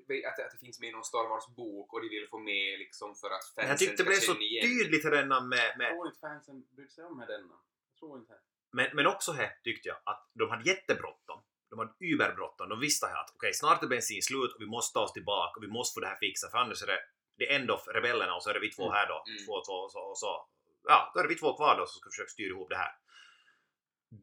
[0.08, 2.80] det, att, att det finns med i någon Star Wars-bok och de vill få med
[2.84, 4.64] liksom för att Men fansen jag tyckte det blev så igen.
[4.68, 7.56] tydligt redan med, Jag med tror inte fansen brydde sig om med denna.
[7.90, 8.34] Jag tror inte.
[8.78, 11.40] men, men också här tyckte jag att de hade jättebråttom.
[11.70, 12.70] De hade überbråttom.
[12.70, 15.54] De visste här att okej, snart är bensin slut och vi måste ta oss tillbaka
[15.58, 17.00] och vi måste få det här fixat för annars är det
[17.38, 18.94] det end of rebellerna och så är det vi två Mm.
[18.98, 19.24] här då.
[19.32, 19.46] Mm.
[19.46, 20.48] Två och två och så, och så.
[20.84, 22.92] Ja, då är det vi två kvar då som ska försöka styra ihop det här.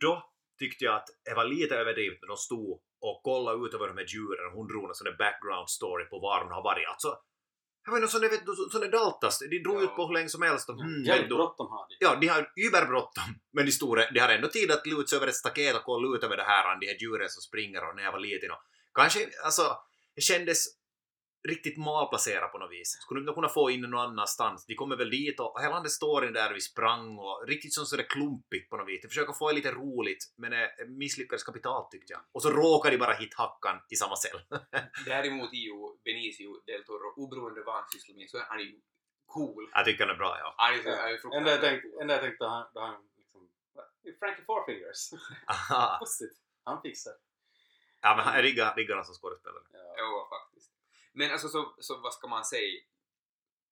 [0.00, 3.86] Då tyckte jag att det var lite överdrivet när de stod och kollade ut över
[3.88, 6.88] de här djuren och hon drog en background story på var hon har varit.
[6.88, 7.10] Alltså,
[8.08, 9.38] sån där, vet du, sån där daltas.
[9.38, 9.84] De drog Ja.
[9.84, 10.68] ut på hur länge som helst.
[10.68, 11.96] Och, vet Jävligt bråttom har de.
[12.00, 15.26] Ja, de har überbråttom, men de, stora, de har ändå tid att luta sig över
[15.26, 18.02] ett staket och kolla ut över det här, de här djuren som springer och när
[18.02, 18.50] jag var liten.
[18.50, 18.62] Och
[18.94, 19.76] kanske, alltså,
[20.14, 20.58] det kändes
[21.48, 22.90] riktigt malplacerat på något vis.
[23.00, 24.66] Skulle de inte kunna få in någon annanstans?
[24.66, 27.86] De kommer väl dit och hela den där storyn där vi sprang och riktigt som
[27.86, 29.02] sådär klumpigt på något vis.
[29.02, 32.22] De försöker få det lite roligt, men det misslyckades kapitalt tyckte jag.
[32.32, 34.40] Och så råkar de bara hitta hackan i samma cell.
[35.06, 38.80] Däremot är ju Benicio del Toro, oberoende vad han sysslar med, så är han ju
[39.26, 39.70] cool.
[39.72, 40.54] jag tycker den är bra, ja.
[40.56, 43.48] Han är, han är Enda jag tänkte, tänkte han, då han liksom...
[44.18, 45.02] Frankie Four Fingers.
[45.46, 46.00] Aha.
[46.64, 47.12] Han fixar.
[48.02, 49.64] ja, men han riggar han som skådespelare.
[49.72, 49.94] Ja.
[49.98, 50.73] Jo, faktiskt.
[51.14, 52.80] Men alltså så, så vad ska man säga?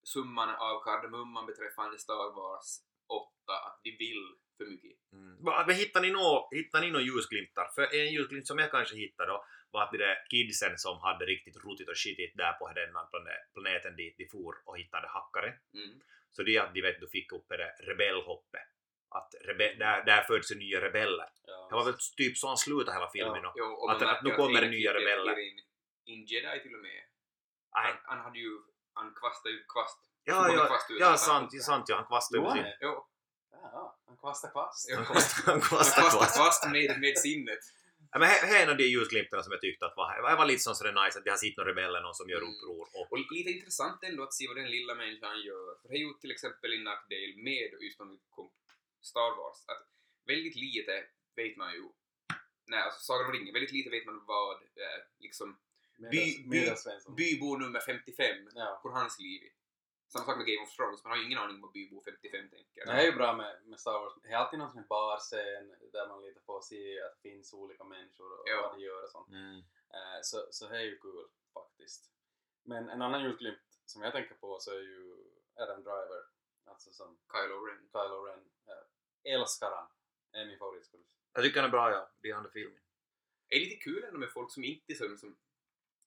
[0.05, 2.67] Summan av kardemumman beträffande Star Wars
[3.07, 3.29] 8,
[3.67, 4.23] att de vill
[4.57, 4.99] för mycket.
[5.13, 5.67] Mm.
[5.67, 6.51] Men hittar ni nå
[6.93, 7.71] några ljusglimtar?
[7.75, 11.25] För en ljusglimt som jag kanske hittade då var att de där kidsen som hade
[11.27, 15.49] riktigt rotigt och skitigt där på den plane- planeten dit de for och hittade hackare.
[15.75, 16.01] Mm.
[16.33, 18.69] Så det att de vet du fick upp det rebellhoppet.
[19.09, 21.29] Att rebe där, där föds nya rebeller.
[21.47, 21.67] Ja.
[21.71, 23.41] Det var väl typ så han slutade hela filmen.
[23.43, 23.53] Ja.
[23.57, 25.39] Jo, och Att- att nu kommer nya rebeller.
[25.39, 25.59] In,
[26.05, 27.03] in Jedi till och med.
[27.75, 27.93] Nej.
[27.93, 28.53] Han, han hade ju,
[28.93, 29.99] han kvastade ju kvast.
[30.25, 31.97] Ja, ja, kvast ut ja sant, sant ja.
[31.97, 32.73] Han kvastade ju sin...
[32.81, 33.07] Jo,
[33.73, 34.91] Ja, han kvastar kvast.
[34.97, 36.37] Han kvastade, han kvastade kvastade kvast.
[36.37, 37.59] kvast med, med sinnet.
[38.13, 40.47] Ja, men här här är av de ljusglimtarna som jag tyckte att var, det var
[40.47, 42.51] lite som sådär nice att det har sitt några rebeller, någon som gör Mm.
[42.51, 45.69] uppror och Och lite intressant ändå att se vad den lilla människan gör.
[45.81, 48.51] För det gjort till exempel i Nackdale med just om vi kom
[49.11, 49.59] Star Wars.
[49.73, 49.83] Att
[50.27, 50.95] väldigt lite
[51.37, 51.85] vet man ju,
[52.67, 55.59] nej alltså Sagan om ringen, väldigt lite vet man vad eh, liksom
[56.11, 57.15] By- by- Medelsvensson.
[57.15, 58.81] bybo nummer 55, Ja.
[58.83, 59.53] hur hans liv är.
[60.13, 62.49] Samma sak med Game of Thrones, man har ju ingen aning om vad bybo 55
[62.51, 62.87] tänker.
[62.87, 64.13] Det är ju bra med, med Star Wars.
[64.23, 67.53] Det är alltid någon sån här barscen där man lite får se att det finns
[67.53, 68.63] olika människor och Ja.
[68.63, 69.29] vad de gör och sånt.
[69.29, 69.59] Mm.
[69.95, 72.11] Eh, så, så det är ju kul faktiskt.
[72.65, 75.17] Men en annan julglimt som jag tänker på så är ju
[75.55, 76.23] Adam Driver.
[76.65, 77.79] Alltså som Kylo Ren.
[77.93, 78.45] Kylo Ren.
[79.23, 79.89] Jag älskar han.
[80.33, 81.07] är min favoritskådis.
[81.33, 82.79] Jag tycker han är bra ja, det andra filmen.
[83.49, 85.37] Det är lite kul ändå med folk som inte som, som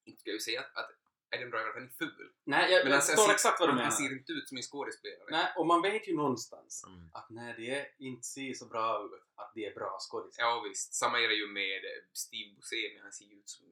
[0.06, 0.92] inte ska ju säga att, att
[1.36, 2.30] Adam Driver att han är ful.
[2.44, 3.84] Nej, jag, Men jag han ser- förstår exakt vad du menar.
[3.84, 5.28] han ser inte ut som en skådespelare.
[5.32, 7.10] Nej, och man vet ju någonstans Mm.
[7.14, 10.44] att när de inte ser så bra ut, att de är bra skådisar.
[10.44, 13.66] Ja visst, samma är det ju med eh, Steve Buscemi, han ser ju ut som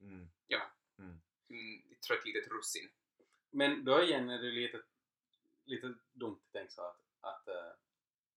[0.00, 0.28] Mm.
[1.50, 2.88] mm, ett trött litet russin.
[3.50, 4.82] Men då igen är det lite,
[5.64, 7.54] lite dumt att tänka så att, att uh,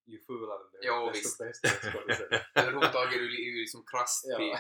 [0.06, 1.62] ju fulare det Ja, desto visst.
[1.62, 2.48] bättre skådisar.
[2.56, 4.60] Överhuvudtaget är det ju liksom krasst Ja.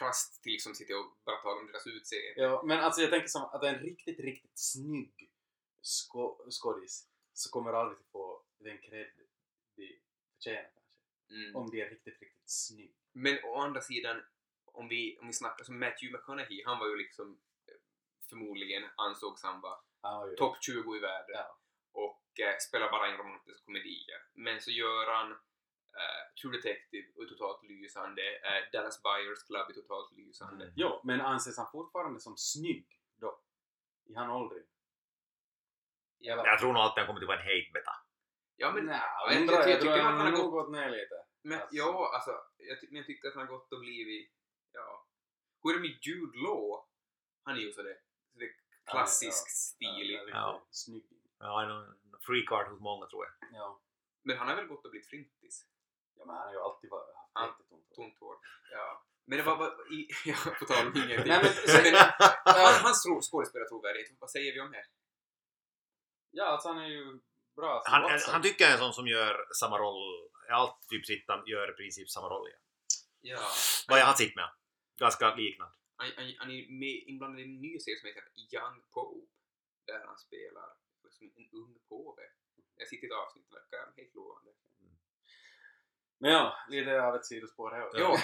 [0.00, 2.40] Krasst till liksom sitta och bara tala om deras utseende.
[2.42, 5.30] ja, men alltså jag tänker som att en riktigt, riktigt snygg
[5.82, 9.10] skå- skådis så kommer aldrig att få den cred
[9.76, 10.00] de
[10.36, 10.80] förtjänar kanske.
[11.30, 11.56] Mm.
[11.56, 12.94] Om de är riktigt, riktigt snygg.
[13.12, 14.22] Men å andra sidan,
[14.64, 17.74] om vi, om vi snackar som Matthew McConaughey, han var ju liksom eh,
[18.28, 21.58] förmodligen ansågs han vara ju topp 20 i världen Ja.
[21.92, 24.06] och eh, spelar bara en romantisk komedi.
[24.34, 25.38] Men så gör han
[26.40, 30.64] True Detective är totalt lysande, eh, Dallas Buyers Club är totalt lysande.
[30.64, 30.74] Mm.
[30.76, 33.40] Jo, men anses han fortfarande som snygg då?
[34.04, 34.64] I han åldring?
[36.24, 36.46] Eller?
[36.46, 37.92] Jag tror nog alltid han kommer att vara en hate-beta.
[38.56, 40.90] Ja men, Nej, jag jag, tycker- jag jag, tycker att han har nog gått ner
[40.90, 41.14] lite.
[41.42, 41.76] men Alltså.
[41.76, 44.32] ja, alltså, jag, ty- men jag tycker att han har gått och blivit,
[44.72, 45.06] ja.
[45.62, 46.86] Hur är det med Jude Law?
[47.44, 47.96] Han är ju sådär,
[48.32, 48.48] sådär
[48.90, 50.14] klassisk Ja, stilig.
[50.14, 50.66] Ja, Ja.
[50.70, 51.06] snygg.
[51.38, 53.48] Ja, en free card hos många tror jag.
[53.60, 53.80] Ja.
[54.22, 55.66] Men han har väl gått och blivit flintis?
[56.20, 57.46] Ja, men han har ju alltid varit, haft Ja.
[57.46, 57.94] jättetunt hår.
[57.96, 58.36] Tomt hår.
[58.72, 58.86] Ja.
[59.24, 61.28] Men det var bara i, ja, på tal om ingenting.
[61.32, 61.94] Nej, men- men,
[62.44, 64.84] han, hans tro- skådespelartrovärdighet, vad säger vi om det?
[66.30, 67.20] Ja, alltså han är ju
[67.56, 68.32] bra som Han, Watson.
[68.32, 71.70] han tycker jag är en sån som gör samma roll, allt typ sitt han gör
[71.72, 72.60] i princip samma roll igen.
[73.20, 73.40] Ja.
[73.88, 74.50] Vad jag har sett med
[74.98, 75.74] Ganska liknande.
[75.96, 79.26] Han, han, han är med inblandad i en ny serie som heter Young Pope
[79.86, 80.68] där han spelar
[81.04, 82.22] liksom en ung påve.
[82.76, 84.50] Jag sitter i ett avsnitt verkar helt lovande.
[86.20, 87.88] Men ja, lite av ett sidospår här.
[87.92, 88.16] Ja.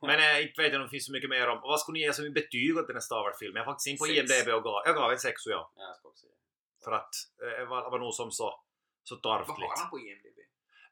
[0.08, 1.58] Men eh, inte vet jag om det finns så mycket mer om.
[1.58, 3.56] Och vad skulle ni ge som betyg åt den här Star Wars-filmen?
[3.60, 4.18] Jag var faktiskt in på Sex.
[4.18, 5.72] IMDB och gav, jag gav en sexa ja.
[5.76, 6.38] Ja, jag ska också säga.
[6.84, 8.60] För att eh, det var, var nog som så,
[9.08, 9.70] så Vad tarvligt.
[9.70, 10.38] har han på IMDB?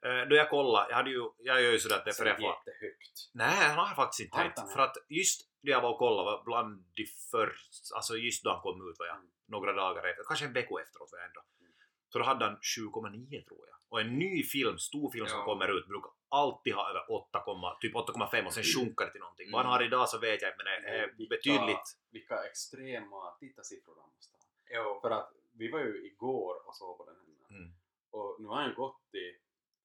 [0.07, 2.27] Eh, då jag kollade, jag hade ju, jag gör ju sådär att det Så för
[2.31, 2.47] jag får...
[2.47, 3.17] jättehögt.
[3.33, 4.69] Nej, han har faktiskt inte han?
[4.75, 8.51] För att just då jag var och kollade var bland de först, alltså just då
[8.51, 9.31] han kom ut var jag, Mm.
[9.49, 11.43] några dagar efter, kanske en vecka efteråt var jag ändå.
[11.61, 11.73] Mm.
[12.13, 13.77] Så då hade han 7,9 tror jag.
[13.95, 15.45] Och en ny film, stor film som Ja.
[15.45, 17.43] kommer ut brukar alltid ha över 8,
[17.81, 19.51] typ 8,5 och sen sjunker det till någonting.
[19.53, 21.29] Vad han har idag så vet jag inte men det är Mm.
[21.29, 21.87] betydligt...
[22.11, 24.43] Vilka extrema tittarsiffror han måste ha.
[24.71, 24.99] Jo.
[25.03, 27.57] För att vi var ju igår och såg på den här.
[27.57, 27.73] Mm,
[28.11, 29.27] Och nu har han ju gått i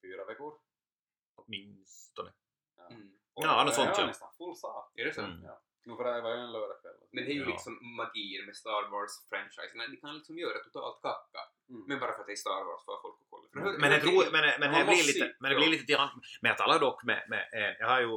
[0.01, 0.53] fyra veckor.
[1.35, 2.31] åtminstone.
[2.89, 3.13] Mm.
[3.33, 4.91] Ja, har sånt ja.
[4.95, 5.21] Är det så?
[5.21, 5.43] Mm.
[5.43, 5.61] Ja.
[5.85, 6.97] Nu för det var ju en lördagkväll.
[7.11, 7.47] Men det är ju Ja.
[7.55, 9.91] liksom magin med Star Wars-franchisen.
[9.93, 11.41] Det kan liksom göra totalt kacka.
[11.69, 11.83] Mm.
[11.87, 13.45] Men bara för att det är Star Wars får folk att kolla.
[13.53, 13.81] För Mm.
[13.81, 15.97] Men, jag tror, men, men, det blir lite, men det blir lite till
[16.41, 18.11] Men jag talar dock med, med en, jag har ju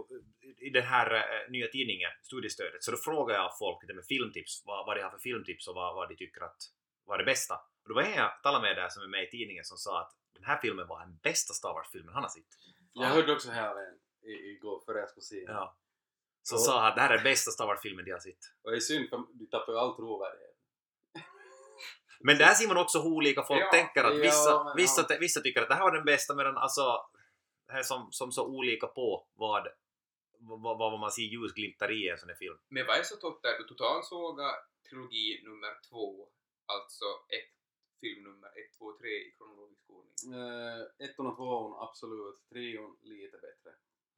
[0.66, 4.62] i den här eh, nya tidningen, studiestödet, så då frågar jag folk lite med filmtips,
[4.66, 6.60] vad, vad de har för filmtips och vad, vad de tycker att
[7.04, 7.54] var det bästa.
[7.82, 10.00] Och då var en jag talade med där som är med i tidningen som sa
[10.00, 12.52] att den här filmen var den bästa Star Wars-filmen han har sett.
[12.92, 15.44] Jag hörde också här av en igår före jag skulle se.
[15.46, 15.76] Ja.
[16.42, 18.38] Som Och- sa att det här är bästa Star Wars-filmen de har sett.
[18.62, 20.48] Och det är synd för du tappar ju all trovärdighet.
[22.20, 25.06] Men där ser man också hur olika folk Ja, tänker att ja, vissa, men vissa,
[25.08, 25.16] ja.
[25.20, 27.06] vissa tycker att det här var den bästa medan alltså
[27.66, 29.68] det är som, som så olika på vad,
[30.38, 32.58] vad, vad man ser ljusglimtar i en sån här film.
[32.68, 34.52] Men vad är så topp där du totalsågar
[34.88, 36.28] trilogi nummer två,
[36.66, 37.04] alltså
[37.38, 37.52] ett
[38.00, 40.34] filmnummer 1, 2, 3 i kronologisk ordning?
[40.34, 43.70] Uh, ettan och tvåan absolut, treon lite bättre.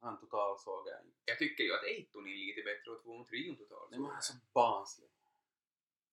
[0.05, 1.17] Han total såg jag inte.
[1.25, 3.91] Jag tycker ju att etton är lite bättre och tvåan och trion totalt.
[3.91, 5.09] Nej men han är så barnslig.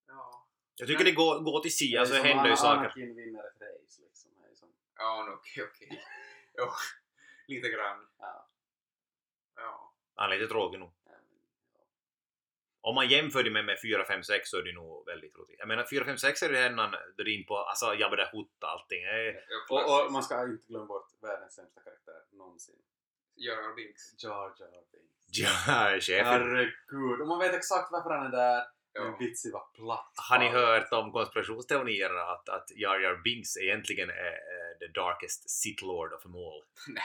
[0.07, 2.78] Ja, Jag tycker det går, går till si, alltså det är som händer ju saker.
[2.78, 4.31] Anakin vinner ett race liksom.
[4.40, 6.05] Det är som, ja okej okej.
[6.59, 6.66] Jo,
[7.46, 8.09] lite grann.
[8.18, 8.48] ja,
[9.57, 9.94] Ja.
[10.14, 10.92] Han är lite tråkig nog.
[11.05, 11.38] ja, men,
[11.74, 11.81] ja.
[12.81, 15.59] Om man jämför det med, med 4, 5, 6 så är det nog väldigt roligt.
[15.59, 18.37] Jag menar 4, 5, 6 är det innan det är in på alltså Jabba the
[18.37, 19.02] Hutt och allting.
[19.02, 19.33] Ja,
[19.70, 22.83] Och, och man ska inte glömma bort världens sämsta karaktär någonsin.
[23.36, 24.02] Jar Jar Binks.
[24.24, 25.12] Jar Jar Binks.
[25.28, 26.26] Ja, chefen.
[26.26, 28.62] Herregud, och man vet exakt varför han är där.
[28.94, 29.16] Men Ja.
[29.20, 30.12] vitsi var platt.
[30.30, 35.50] Har ni hört om konspirationsteorierna att, att Jar Jar Binks egentligen är eh, the darkest
[35.50, 36.62] Sith Lord of them all?
[36.88, 37.02] Nej,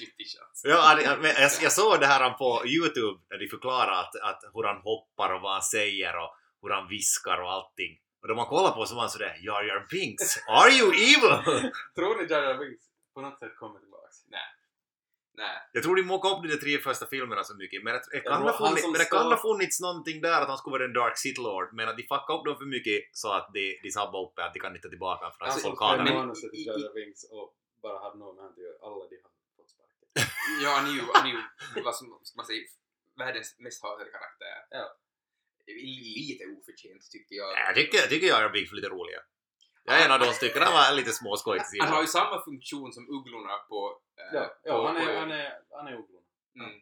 [0.00, 0.62] inte chans.
[0.64, 4.14] Ja, han- han- men jag, jag såg det här på Youtube när de förklarar att,
[4.22, 6.30] att hur han hoppar och vad han säger och
[6.62, 7.92] hur han viskar och allting.
[8.22, 11.34] Och då man kollar på så var han sådär Jar Jar Binks, are you evil?
[11.96, 14.05] Tror ni Jar Jar Binks på något sätt kommer tillbaks?
[15.44, 15.56] Nej.
[15.72, 18.42] Jag tror de mockade upp de tre första filmerna så mycket men det, Jag kan,
[18.42, 20.74] ha han funnits, som men det kan står- ha funnits någonting där att han skulle
[20.76, 23.46] vara en Dark Sith Lord men att de fuckade upp dem för mycket så att
[23.56, 25.96] de, de sabbade upp det, att de kan inte ta tillbaka att Alltså, folk Han
[25.98, 26.16] men- dem.
[26.16, 26.50] manuset
[26.98, 27.46] Binks och
[27.82, 28.52] bara hade någon med han
[28.86, 30.08] alla de har fått sparken.
[30.62, 31.40] Ja, han är ju, han är ju
[31.86, 32.62] vad som man säga,
[33.22, 34.58] världens mest hatade karaktär.
[34.70, 34.84] Ja.
[35.66, 37.50] Lite oförtjänt tycker jag.
[37.68, 39.20] Jag tycker, jag tycker Jar Binks är lite roliga.
[39.86, 42.44] Jag är en av de stycken, han var lite småskojig till Han har ju samma
[42.44, 44.00] funktion som ugglorna på...
[44.16, 45.18] eh, Ja, på- ja han på är, ön.
[45.20, 46.26] han är, han är ugglorna.
[46.60, 46.80] Mm.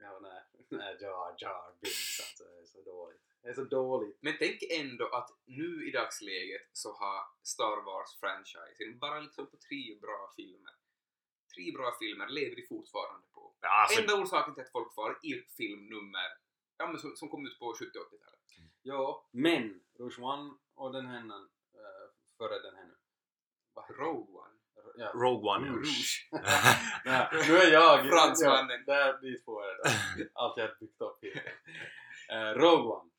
[0.00, 0.42] Ja, nej.
[0.70, 2.44] Nej, Jar Jar Binks alltså.
[2.44, 3.22] Det är så dåligt.
[3.42, 4.18] Det är så dåligt.
[4.20, 9.98] Men tänk ändå att nu i dagsläget så har Star Wars-franchisen bara liksom på tre
[10.02, 10.72] bra filmer.
[11.54, 13.54] Tre bra filmer lever de fortfarande på.
[13.60, 16.28] Ja, alltså, Enda orsaken till att folk far IRP-filmnummer
[16.76, 18.38] ja, men som, som kom ut på 70-80-talet.
[18.82, 21.22] Ja, men Rouge One och den här
[22.38, 22.94] före den här nu.
[23.98, 24.54] Rogue One.
[24.96, 25.12] Ja.
[25.14, 25.68] Rogue One.
[25.68, 26.28] Rouge.
[27.04, 28.08] Nej, nu är jag...
[28.08, 28.84] Fransmannen.
[28.86, 30.28] Ja, där, dit får jag det.
[30.34, 31.44] Allt jag har byggt upp hittills.
[32.32, 33.10] Uh, Rogue One.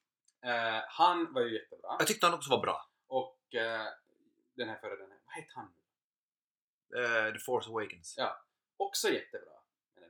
[0.42, 1.96] Eh, han var ju jättebra.
[2.00, 2.90] Jag tyckte han också var bra.
[3.08, 3.88] Och eh,
[4.56, 5.20] den här före den här.
[5.26, 5.74] Vad heter han
[6.90, 7.28] nu?
[7.28, 8.16] Eh, The Force Awakens.
[8.18, 8.46] Ja.
[8.78, 9.54] Också jättebra.
[9.96, 10.10] här.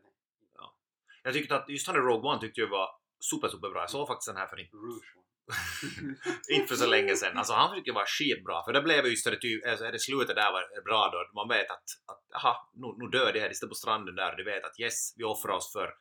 [1.23, 3.81] Jag tyckte att just han i Rogue One tyckte jag var super, super bra.
[3.81, 5.25] Jag såg faktiskt den här för inte, Rouge One.
[6.55, 7.37] inte för så länge sedan.
[7.37, 8.63] Alltså han tyckte jag var skitbra.
[8.65, 11.19] För det blev just det, typ, alltså, det slutet där var bra då.
[11.39, 13.49] Man vet att, att aha, nu, nu dör de här.
[13.49, 15.93] De står på stranden där och de vet att yes, vi offrar oss för,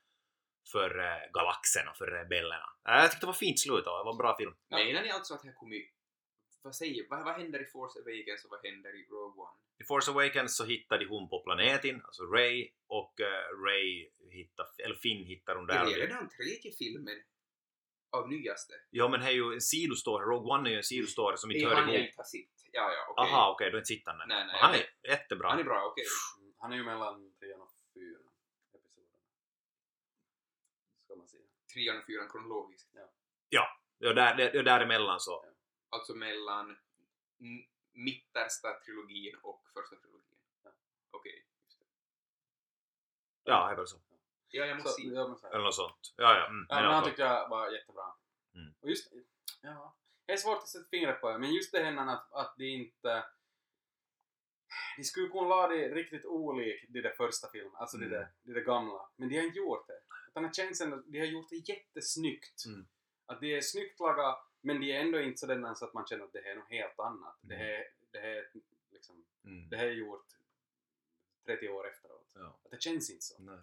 [0.72, 2.68] för eh, galaxen och för rebellerna.
[2.88, 4.54] Eh, jag tyckte det var fint slut och det var en bra film.
[4.68, 4.76] Ja.
[4.78, 5.76] Menar ni alltså att det här kommer
[6.62, 9.56] vad säger, vad, vad händer i Force Awakens och vad händer i Rogue One?
[9.82, 14.94] I Force Awakens så hittade hon på planeten, alltså Ray, och uh, Ray hittar, eller
[14.94, 15.94] Finn hittar hon Det är där.
[15.94, 17.18] redan tredje filmen
[18.10, 18.74] av nyaste.
[18.90, 21.54] Ja men det är ju en sidostory, Rogue One är ju en sidostory som Det
[21.58, 22.08] inte är hör han jag ihop.
[22.08, 22.54] inte har sett.
[22.72, 23.24] Ja, ja, okej.
[23.24, 24.26] Aha okej, då är inte sittande.
[24.26, 25.48] Nej, nej, han är jättebra.
[25.50, 26.04] Han är bra, okej.
[26.40, 28.22] Mm, Han är ju mellan trean och fyran.
[31.04, 31.46] Ska man sidan.
[31.74, 32.88] trean och fyran kronologiskt.
[34.00, 35.44] Ja, där, det, det däremellan så.
[35.88, 36.76] Alltså mellan
[37.92, 40.38] mittersta trilogin och första trilogin.
[40.64, 40.70] Ja.
[41.10, 41.86] Okej, just det.
[43.44, 43.96] Ja, det är väl så.
[44.50, 45.02] Ja, jag måste Så, se.
[45.08, 45.54] ja, men så här.
[45.54, 46.14] Eller något sånt.
[46.16, 46.46] Ja, ja.
[46.46, 47.04] Mm, Ja, men han fall.
[47.04, 48.04] tyckte jag var jättebra.
[48.54, 48.74] Mm.
[48.80, 49.12] Och just,
[49.62, 52.54] ja, det är svårt att sätta fingret på det, men just det här att, att
[52.58, 53.24] det inte...
[54.96, 58.10] De skulle kunna la det riktigt olikt de där första filmerna, alltså Mm.
[58.10, 59.08] de, där, de där gamla.
[59.16, 60.00] Men de har inte gjort det.
[60.28, 62.64] Utan det känns ändå, de har gjort det jättesnyggt.
[62.66, 62.86] Mm.
[63.26, 66.24] Att det är snyggt lagat, men de är ändå inte sådana så att man känner
[66.24, 67.38] att det här är något helt annat.
[67.40, 68.50] Det här, det här, är
[68.90, 69.68] liksom, Mm.
[69.68, 70.26] det här är gjort
[71.46, 72.26] 30 år efteråt.
[72.34, 72.58] Ja.
[72.64, 73.34] Att det känns inte så.
[73.42, 73.58] Nej.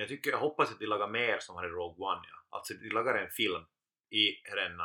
[0.00, 2.36] Men jag tycker, jag hoppas att de lagar mer som har i Rogue One, ja.
[2.56, 3.64] Alltså de lagar en film
[4.10, 4.80] i den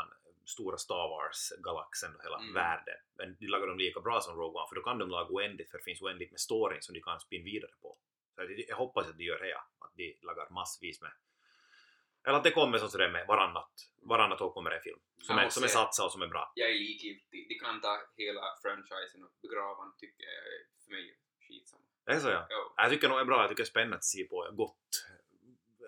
[0.46, 2.54] stora Star Wars-galaxen och hela Mm.
[2.54, 3.00] världen.
[3.18, 5.72] Men de lagar dem lika bra som Rogue One, för då kan de laga oändligt,
[5.72, 7.98] för det finns oändligt med storyn som de kan spinna vidare på.
[8.36, 9.62] Så jag, jag hoppas att de gör det, ja.
[9.80, 11.12] Att de lagar massvis med
[12.24, 15.00] eller att det kommer som sådär med varannat, varannat år kommer en film.
[15.22, 16.52] Som, är, som är satsad och som är bra.
[16.56, 17.50] Jag är likgiltig.
[17.50, 21.84] De kan ta hela franchisen och begrava den, tycker jag är för mig skitsamma.
[22.06, 22.48] Det är så ja.
[22.50, 22.74] Jo.
[22.78, 25.06] Jag tycker nog det är bra, jag tycker det är spännande att se på, gott.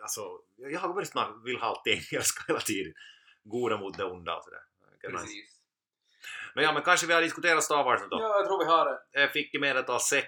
[0.02, 0.22] Alltså,
[0.56, 2.94] jag har väldigt snart vill ha allt engelska hela tiden.
[3.44, 4.60] Goda mot det onda och sådär.
[5.04, 5.24] Nice.
[5.24, 5.54] Precis.
[6.56, 8.18] Men ja, men kanske vi har diskuterat Star Wars nu då.
[8.22, 9.22] Ja, jag tror vi har det.
[9.22, 10.28] Jag fick i medeltal 6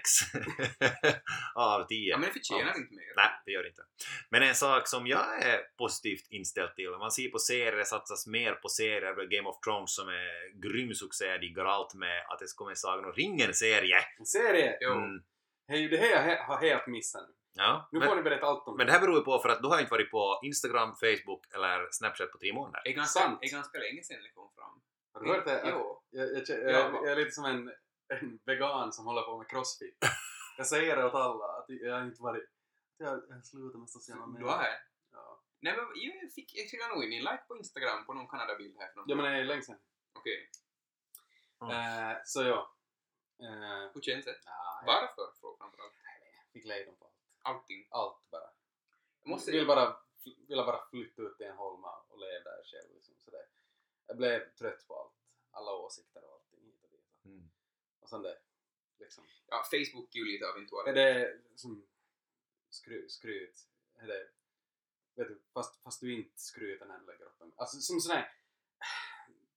[1.54, 2.10] av 10.
[2.10, 2.76] Ja, men det förtjänar Ja.
[2.76, 3.12] inte mer.
[3.16, 3.82] Nej, det gör det inte.
[4.30, 8.26] Men en sak som jag är positivt inställd till, man ser på serier, det satsas
[8.26, 12.38] mer på serier, Game of Thrones som är grym succé, de går allt med att
[12.38, 13.98] det kommer en Sagan om ringen-serie.
[14.18, 14.76] En serie!
[14.80, 14.92] Jo.
[14.92, 15.22] Mm.
[15.70, 17.34] Hej, det här jag har helt missat nu.
[17.52, 19.48] Ja, Nu men, får ni berätta allt om men det här beror ju på för
[19.48, 22.80] att då har inte varit på Instagram, Facebook eller Snapchat på tre månader.
[22.84, 23.38] Det är ganska, Sant.
[23.42, 24.80] är ganska länge sedan det kom fram.
[25.12, 25.62] Har du hört det?
[25.64, 26.02] Jo.
[26.10, 27.72] Jag, jag, jag, Ja, jag, är lite som en,
[28.08, 29.98] en vegan som håller på med crossfit.
[30.58, 32.48] Jag säger det åt alla, att jag har inte varit...
[32.96, 34.48] Jag, jag slutar med sociala Du medier.
[34.48, 34.78] har det?
[35.12, 35.40] Ja.
[35.60, 35.86] Nej men
[36.22, 38.88] jag fick, jag fick nog in en like på Instagram på någon Kanada-bild här.
[38.92, 39.78] Från ja, men det är länge sedan.
[40.18, 40.50] Okej.
[41.62, 42.10] Mm.
[42.10, 42.76] Eh, så ja.
[43.42, 44.40] Uh, Hur känns det?
[44.44, 45.32] jag Varför?
[45.40, 45.94] Fråga framförallt.
[46.52, 47.14] fick lejdon på allt.
[47.42, 47.86] Allting.
[47.90, 48.50] Allt bara.
[49.22, 49.50] Jag måste...
[49.50, 49.96] Vill bara,
[50.48, 52.94] vill bara flytta ut till en holma och leva där själv.
[52.94, 53.46] Liksom, så det.
[54.06, 55.12] Jag blev trött på allt.
[55.50, 57.24] Alla åsikter och allting hit och dit.
[57.24, 57.50] Mm.
[58.00, 58.38] Och sen det.
[58.98, 59.24] Liksom.
[59.46, 60.94] Ja, Facebook är ju lite av en Är toalett.
[60.94, 61.86] det som
[62.70, 63.68] skry, skryt?
[63.98, 64.28] Är det,
[65.14, 67.52] vet du, fast, fast du inte skryter när du lägger upp en...
[67.56, 68.32] Alltså som sån här...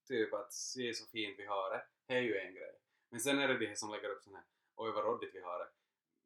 [0.07, 1.85] Typ att se så fint vi har det.
[2.05, 2.79] Det är ju en grej.
[3.13, 4.43] Men sen är det de här som lägger upp sån här
[4.75, 5.69] oj vad råddigt vi har det.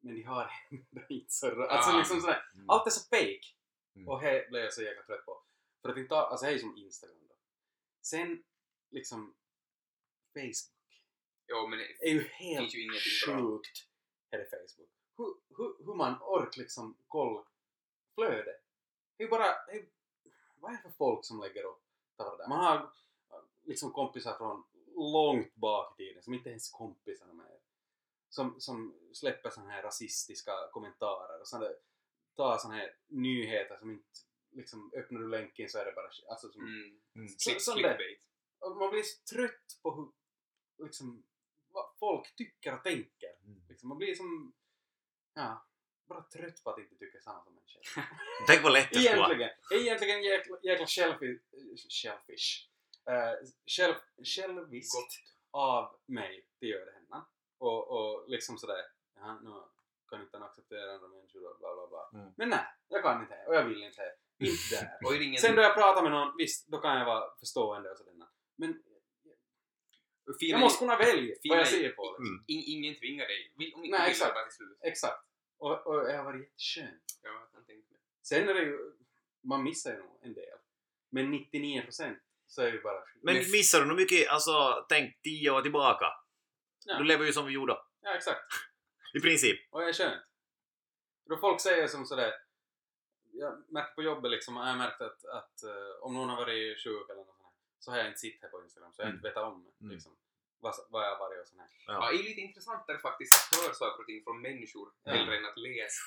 [0.00, 1.70] Men de har ändå inte så råddigt.
[1.70, 1.98] Alltså Ah.
[1.98, 2.70] liksom här, Mm.
[2.70, 3.46] allt är så fake.
[3.96, 4.08] Mm.
[4.08, 5.42] Och det blev jag så jäkla trött på.
[5.82, 7.34] För att inte ta, alltså det är ju som Instagram då.
[8.02, 8.44] Sen
[8.90, 9.34] liksom
[10.34, 11.02] Facebook
[11.46, 12.90] Jo, men det är ju helt ju
[13.26, 13.88] sjukt
[14.30, 14.90] är det Facebook.
[15.16, 17.44] Hur, hur, hur man orkar liksom kolla
[18.14, 18.62] flödet.
[19.16, 19.86] Det är ju bara, det är,
[20.56, 21.82] vad är det för folk som lägger upp
[22.16, 22.48] det?
[22.48, 22.92] Man har
[23.62, 24.64] liksom kompisar från
[24.98, 27.46] långt bak i tiden som inte ens kompisar med
[28.28, 31.76] som, som släpper såna här rasistiska kommentarer och såna där,
[32.36, 34.04] tar såna här nyheter som inte
[34.50, 37.00] liksom öppnar du länken så är det bara alltså som, Mm.
[37.14, 37.28] Mm.
[37.28, 37.80] Så- det.
[37.82, 38.20] clickbait.
[38.78, 40.12] man blir så trött på hur
[40.86, 41.24] liksom
[41.68, 43.36] vad folk tycker och tänker.
[43.44, 43.62] Mm.
[43.68, 44.52] Liksom, man blir som,
[45.34, 45.66] ja,
[46.06, 48.04] bara trött på att inte tycka samma som en själv.
[48.46, 49.34] Tänk vad lätt det skulle vara.
[49.34, 52.67] Egentligen, egentligen jäkla, jäkla shellfish, shellfish.
[53.08, 53.94] Uh, själv,
[54.36, 55.14] själviskt Gott.
[55.50, 57.24] av mig, det gör det henne.
[57.58, 58.82] Och, och liksom sådär,
[59.14, 59.50] jaha, nu
[60.08, 62.20] kan inte han acceptera andra människor och bla bla bla.
[62.20, 62.32] Mm.
[62.36, 64.02] Men nej, jag kan inte och jag vill inte.
[64.38, 65.06] Inte där.
[65.06, 65.40] Och ingen...
[65.40, 68.14] Sen då jag pratar med någon, visst, då kan jag vara förstående och sådär.
[68.56, 68.82] Men
[70.40, 72.02] Fina jag måste kunna välja fina vad jag ser på.
[72.02, 72.26] Liksom.
[72.26, 72.44] Mm.
[72.46, 73.52] In, ingen tvingar dig.
[73.56, 74.56] Vill, om Nej, exakt.
[74.56, 74.76] till.
[74.80, 75.24] Exakt.
[75.58, 77.02] Och, och det har varit jätteskönt.
[77.22, 77.48] Ja.
[78.22, 78.92] Sen är det ju,
[79.40, 80.58] man missar ju nog en del.
[81.10, 82.16] Men 99%
[82.48, 83.02] så är det ju bara...
[83.22, 86.06] Men missar du nog mycket, alltså tänk 10 år tillbaka.
[86.84, 86.98] Ja.
[86.98, 87.78] Du lever ju som vi gjorde.
[88.00, 88.40] Ja, exakt.
[89.14, 89.58] I princip.
[89.70, 90.22] Och det är skönt.
[91.28, 92.32] Då folk säger som sådär,
[93.32, 96.84] jag märker på jobbet liksom, jag har märkt att, att eh, om någon har varit
[96.84, 99.12] sjuk eller något sånt så har jag inte sett här på Instagram, så jag har
[99.12, 99.92] inte vetat om Mm.
[99.94, 100.16] liksom,
[100.60, 101.68] vad, vad jag har varit och sånt här.
[101.86, 101.92] Ja.
[101.94, 102.10] Ja.
[102.12, 105.12] det är lite intressantare faktiskt att höra saker och ting från människor Ja.
[105.12, 106.02] hellre än att läsa.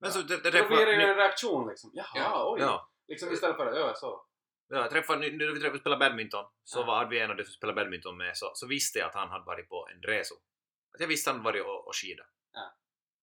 [0.00, 2.52] Men så, det, det, Då blir det ju det, en reaktion liksom, jaha, Ja.
[2.52, 2.60] oj.
[2.60, 2.90] ja.
[3.08, 4.26] Liksom istället för att, ja så.
[4.68, 6.84] Jag träffade, nu när vi träffade spela badminton, så Ja.
[6.86, 9.14] var hade vi en av de som spelade badminton med, så, så visste jag att
[9.14, 10.34] han hade varit på en reso.
[10.94, 12.24] Att jag visste att han varit och, och skida.
[12.52, 12.74] Ja.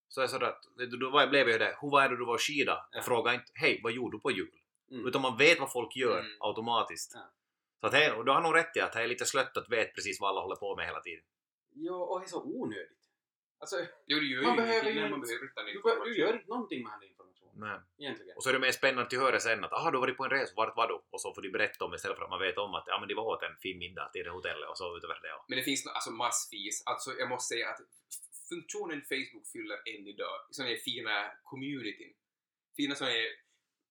[0.07, 0.61] Så jag sa att,
[1.01, 2.87] då var, blev jag det, hur var det du var och skida?
[2.91, 2.97] Ja.
[2.97, 4.51] Jag frågade inte, hej, vad gjorde du på jul?
[4.91, 5.07] Mm.
[5.07, 6.31] Utan man vet vad folk gör Mm.
[6.39, 7.11] automatiskt.
[7.13, 7.31] Ja.
[7.79, 9.57] Så att hej, och då har han nog rätt i att det är lite slött
[9.57, 11.23] att vet precis vad alla håller på med hela tiden.
[11.75, 13.01] Jo, och det är så onödigt.
[13.59, 13.75] Alltså,
[14.07, 16.33] Jo, du gör Man ju behöver ingenting ju när man inte- behöver du, du gör
[16.33, 17.14] inte någonting med informationen.
[17.55, 17.79] Nej.
[17.99, 18.35] egentligen.
[18.37, 20.23] Och så är det mer spännande att höra sen att aha, du har varit på
[20.23, 20.93] en resa, vart var du?
[21.09, 22.99] Och så får de berätta om det istället för att man vet om att ja
[22.99, 25.33] men de var åt en fin middag till det hotellet och så utöver det.
[25.33, 26.83] Och, Men det finns alltså massvis.
[26.85, 27.79] Alltså jag måste säga att
[28.49, 32.13] funktionen Facebook fyller än idag, sådana här fina communityn,
[32.77, 33.27] fina sådana här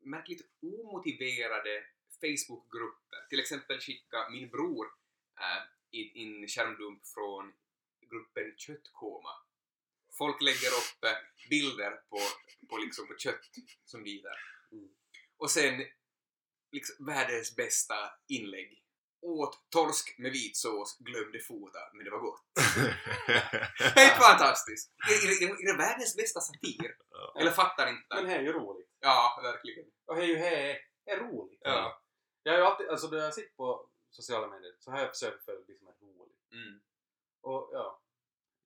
[0.04, 1.74] märkligt omotiverade
[2.20, 3.20] Facebookgrupper.
[3.30, 4.86] Till exempel skicka min bror
[5.40, 5.62] äh,
[5.98, 7.52] in, in skärmdump från
[8.10, 9.30] gruppen Köttkoma.
[10.18, 12.18] Folk lägger upp äh, bilder på,
[12.68, 13.40] på, liksom, på kött
[13.84, 14.22] som de.
[14.72, 14.88] Mm.
[15.36, 15.84] Och sen
[16.72, 17.94] liksom, världens bästa
[18.28, 18.80] inlägg.
[19.26, 22.44] Åt torsk med vit sås, glömde fota, men det var gott.
[23.96, 24.92] Helt fantastiskt!
[25.10, 26.96] Är, är, är, är det världens bästa satir?
[27.10, 27.40] Ja.
[27.40, 28.14] Eller fattar inte?
[28.14, 28.90] Men det är ju roligt.
[29.00, 29.84] Ja, verkligen.
[30.06, 30.36] Och det är ju
[31.04, 31.60] det är roligt.
[31.62, 32.02] Ja.
[32.42, 35.44] Jag har ju alltid, alltså när jag sitter på sociala medier så har jag försökt
[35.44, 36.52] följa det som är roligt.
[36.52, 36.80] Mm.
[37.40, 38.03] Och ja,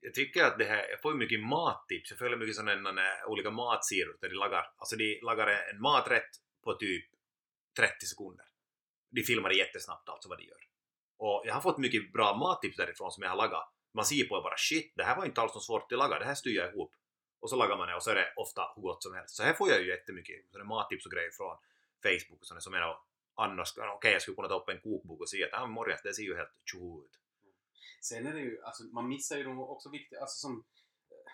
[0.00, 3.50] jag tycker att det här, jag får ju mycket mattips, jag följer mycket sådana olika
[3.50, 6.30] matsidor där de lagar, alltså de lagar en maträtt
[6.64, 7.04] på typ
[7.76, 8.46] 30 sekunder.
[9.10, 10.62] De filmar det jättesnabbt alltså vad de gör.
[11.18, 13.68] Och jag har fått mycket bra mattips därifrån som jag har lagat.
[13.94, 16.18] Man ser på det bara shit, det här var inte alls så svårt att laga,
[16.18, 16.92] det här styr jag ihop.
[17.40, 19.36] Och så lagar man det och så är det ofta hur gott som helst.
[19.36, 21.56] Så här får jag ju jättemycket sådana mattips och grejer från
[22.02, 22.96] Facebook och sådana som jag
[23.34, 26.14] annars, okej jag skulle kunna ta upp en kokbok och se att ah, morgon, det
[26.14, 27.14] ser ju helt tjoho ut.
[28.00, 30.64] Sen är det ju, alltså man missar ju nog också viktigt, alltså som
[31.10, 31.32] eh,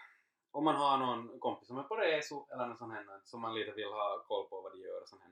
[0.51, 3.55] om man har någon kompis som är på resor eller något sånt här som man
[3.55, 5.31] lite vill ha koll på vad de gör och sånt här.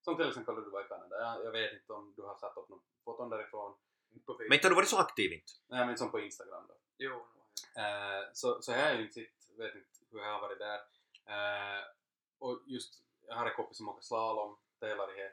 [0.00, 1.16] Som till exempel när du var i Kanada.
[1.20, 3.74] Jag, jag vet inte om du har satt upp någon foton därifrån.
[4.38, 5.52] Men inte har du varit så aktiv inte?
[5.68, 6.74] Nej men som på Instagram då.
[6.98, 7.26] Jo.
[7.76, 10.80] Eh, så, så här är ju inte sitt, vet inte hur jag har varit där.
[11.34, 11.84] Eh,
[12.38, 15.32] och just, jag har en kompis som åker slalom, tävlar i det,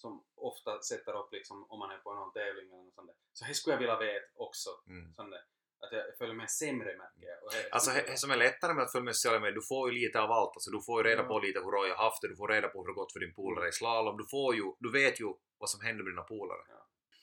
[0.00, 3.16] som ofta sätter upp liksom om man är på någon tävling eller något sånt där.
[3.32, 4.70] Så här skulle jag vilja veta också.
[4.86, 5.14] Mm.
[5.16, 5.44] Sånt där.
[5.82, 7.38] Att jag följer med sämre märker jag.
[7.44, 9.82] Och det- Alltså det som är lättare med att följa med sociala medier, du får
[9.92, 10.52] ju lite av allt.
[10.56, 11.38] Alltså, du får ju reda på Ja.
[11.46, 13.34] lite hur Roy har haft det, du får reda på hur det gått för din
[13.34, 15.28] polare i slalom, du får ju, du vet ju
[15.58, 16.62] vad som händer med dina polare.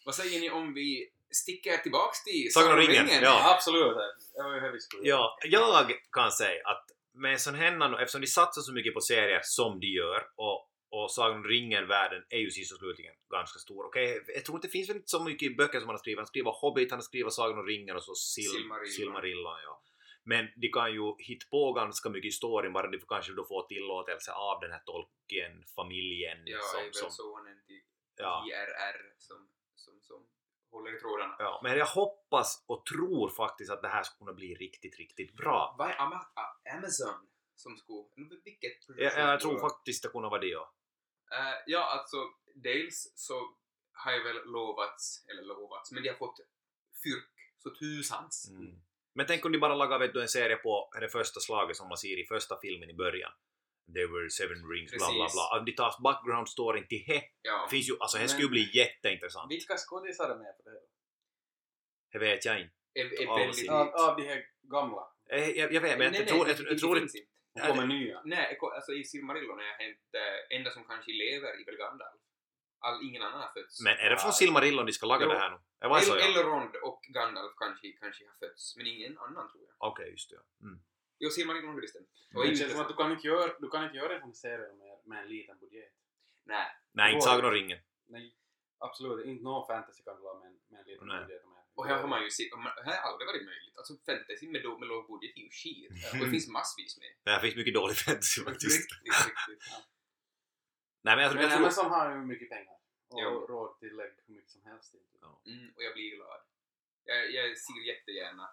[0.05, 3.19] Vad säger ni om vi sticker tillbaks till Sagan om ringen, ja.
[3.21, 3.95] Ja, absolut.
[3.97, 9.01] Det Ja, jag kan säga att med sån här, eftersom de satsar så mycket på
[9.01, 13.60] serier som de gör och, och Sagan om ringen-världen är ju sist och slutligen ganska
[13.60, 13.86] stor.
[13.86, 16.20] Okej, jag tror inte det finns väl inte så mycket böcker som han har skrivit.
[16.20, 18.94] Han skriver Hobbit, han har skrivit Sagan om ringen och så Sil Silmarillion.
[18.94, 19.60] Silmarillion.
[19.64, 19.84] Ja.
[20.24, 23.46] Men de kan ju hitta på ganska mycket i storyn bara de får kanske då
[23.46, 26.38] få tillåtelse av den här Tolkien-familjen.
[26.46, 27.82] Ja, som, är väl som, sonen till
[28.16, 28.46] ja.
[28.48, 30.28] JRR som, som, som
[30.72, 31.36] håller i trådarna.
[31.40, 35.36] Ja, men jag hoppas och tror faktiskt att det här ska kunna bli riktigt, riktigt
[35.36, 35.76] bra.
[35.78, 35.96] Vad är
[36.76, 38.04] Amazon som skulle...
[38.44, 40.74] Vilket Jag, jag tror faktiskt det kunna vara det, ja.
[41.32, 42.17] Eh, ja, alltså
[42.55, 43.34] dels så
[43.91, 46.39] har jag väl lovats, eller lovats, men de har fått
[47.03, 47.32] fyrk
[47.63, 48.49] så tusans.
[48.49, 48.75] Mm.
[49.13, 51.88] Men tänk om de bara lagar vet du, en serie på det första slaget som
[51.88, 53.32] man ser i första filmen i början.
[53.93, 55.59] There were seven rings, bla bla bla.
[55.59, 57.23] Om de tar background storyn till det.
[57.41, 57.65] Ja.
[57.65, 59.51] Det finns ju, alltså det skulle bli jätteintressant.
[59.51, 60.80] Vilka skådisar är med på det här?
[62.11, 62.73] Det vet jag inte.
[62.93, 63.69] Är, är Av väldigt...
[63.69, 65.07] Av, av de här gamla?
[65.30, 67.17] Eh, Jag, jag vet, men nej, jag tror, nej, jag, det- jag det tror inte...
[67.62, 68.22] Och kommer nya?
[68.26, 70.20] Nej, jag alltså i Silmarillion är inte
[70.55, 72.22] enda som kanske lever i väl Gandalf.
[72.80, 73.82] All, ingen annan har fötts.
[73.86, 74.39] Men är det från Ja.
[74.41, 75.32] Silmarillion de ska laga Jo.
[75.32, 75.58] det här nu?
[75.82, 76.28] Det var så El- ja.
[76.41, 79.76] Elrond och Gandalf kanske, kanske har fötts, men ingen annan tror jag.
[79.89, 80.36] Okej, just det.
[80.36, 80.43] ja.
[80.68, 80.80] Mm.
[81.20, 81.88] Jo, Silmarillion har det
[82.36, 84.22] Och Det inte känns som att du kan inte göra, du kan inte göra en
[84.22, 85.93] sån serie med, med en liten budget.
[86.45, 86.68] Nej.
[86.91, 87.26] Nej, inte.
[87.26, 87.80] Sagan om ringen.
[88.08, 88.36] Nej,
[88.88, 89.43] absolut inte.
[89.43, 91.20] No fantasy kan du ha med, en- med en liten Nej.
[91.26, 91.45] budget.
[91.45, 91.64] Med.
[91.78, 92.51] Och här har man ju sett,
[92.86, 93.75] här har aldrig varit möjligt.
[93.80, 95.91] Alltså fantasy med, då- med låg budget är ju skit.
[96.11, 97.11] Och det finns massvis med.
[97.25, 98.89] Det här finns mycket dålig fantasy faktiskt.
[98.91, 99.63] Riktigt, riktigt.
[101.05, 101.61] Nej, men jag, Men jag tror...
[101.63, 102.78] Amazon har ju mycket pengar.
[103.13, 103.45] Och Jo.
[103.51, 104.93] råd till lägg hur mycket som helst.
[104.93, 105.17] Inte.
[105.51, 106.41] Mm, och jag blir glad.
[107.05, 108.49] Jag, jag ser jättegärna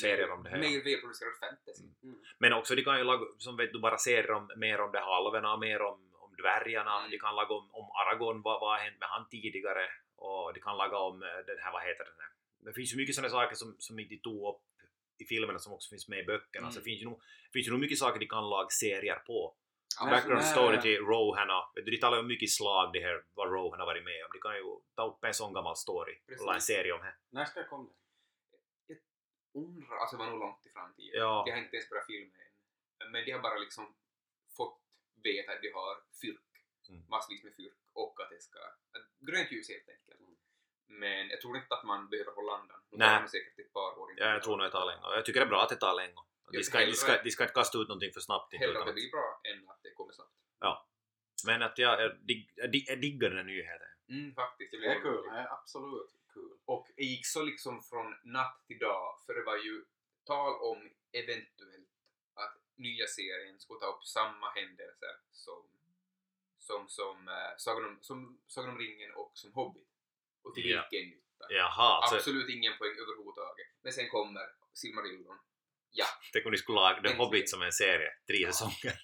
[0.00, 0.58] Serier om det här.
[0.58, 1.84] Mer välproducerad fantasy.
[2.02, 2.18] Mm.
[2.38, 4.98] Men också de kan ju laga, som vet du, bara serier om, mer om de
[4.98, 6.98] halvorna, mer om, om dvärgarna.
[6.98, 7.10] Mm.
[7.10, 9.86] De kan laga om, om Aragorn, vad, vad har hänt med han tidigare?
[10.16, 12.29] Och de kan laga om eh, den här, vad heter den här?
[12.60, 14.62] Det finns ju mycket sådana saker som, som inte tog upp
[15.18, 16.66] i filmerna som också finns med i böckerna.
[16.66, 16.72] Mm.
[16.72, 19.56] Så det finns ju nog, finns ju nog mycket saker de kan laga serier på.
[20.00, 23.24] Ja, Background story till Rohan och, vet du, de talar ju mycket slag det här,
[23.34, 24.30] vad Rohan har varit med om.
[24.32, 24.62] De kan ju
[24.96, 26.76] ta upp en sån gammal story och la en Precis.
[26.76, 27.14] serie om det.
[27.30, 27.90] När ska det komma?
[29.52, 31.20] undrar, alltså det var nog långt i framtiden.
[31.20, 31.42] Ja.
[31.46, 33.12] De har inte ens börjat filma än.
[33.12, 33.96] Men de har bara liksom
[34.56, 34.82] fått
[35.22, 36.50] veta att de har fyrk.
[36.88, 37.02] Mm.
[37.08, 38.58] Massvis med fyrk och att det ska...
[39.28, 40.20] grönt ljus helt enkelt.
[40.90, 42.80] Men jag tror inte att man behöver hålla andan.
[42.90, 43.22] Nu Nej.
[43.22, 44.14] det säkert ett par år.
[44.16, 45.02] Ja, jag tror nog det tar länge.
[45.02, 46.14] Och jag tycker det är bra att det tar länge.
[46.14, 48.54] De Ja, ska, de, ska, de ska inte kasta ut någonting för snabbt.
[48.54, 50.34] Hellre att det blir bra än att det kommer snabbt.
[51.46, 53.88] Men att jag, jag, dig, jag, dig, jag diggar den här nyheten.
[54.08, 54.70] Mm, faktiskt.
[54.72, 55.22] Det blir är kul.
[55.22, 56.58] Det är absolut kul.
[56.64, 59.84] Och jag gick så liksom från natt till dag, för det var ju
[60.24, 61.88] tal om eventuellt
[62.34, 65.70] att nya serien skulle ta upp samma händelser som
[66.58, 69.89] som, som, äh, Sagan, om, som Sagan om ringen och som Hobbit.
[70.44, 70.88] Och till Ja.
[70.90, 71.44] vilken nytta?
[71.48, 73.66] Jaha, så Absolut ingen poäng överhuvudtaget.
[73.82, 75.38] Men sen kommer Silmarillon.
[75.92, 77.16] Ja, tänk om ni skulle laga The.
[77.16, 78.94] Hobbit som en serie, tre säsonger.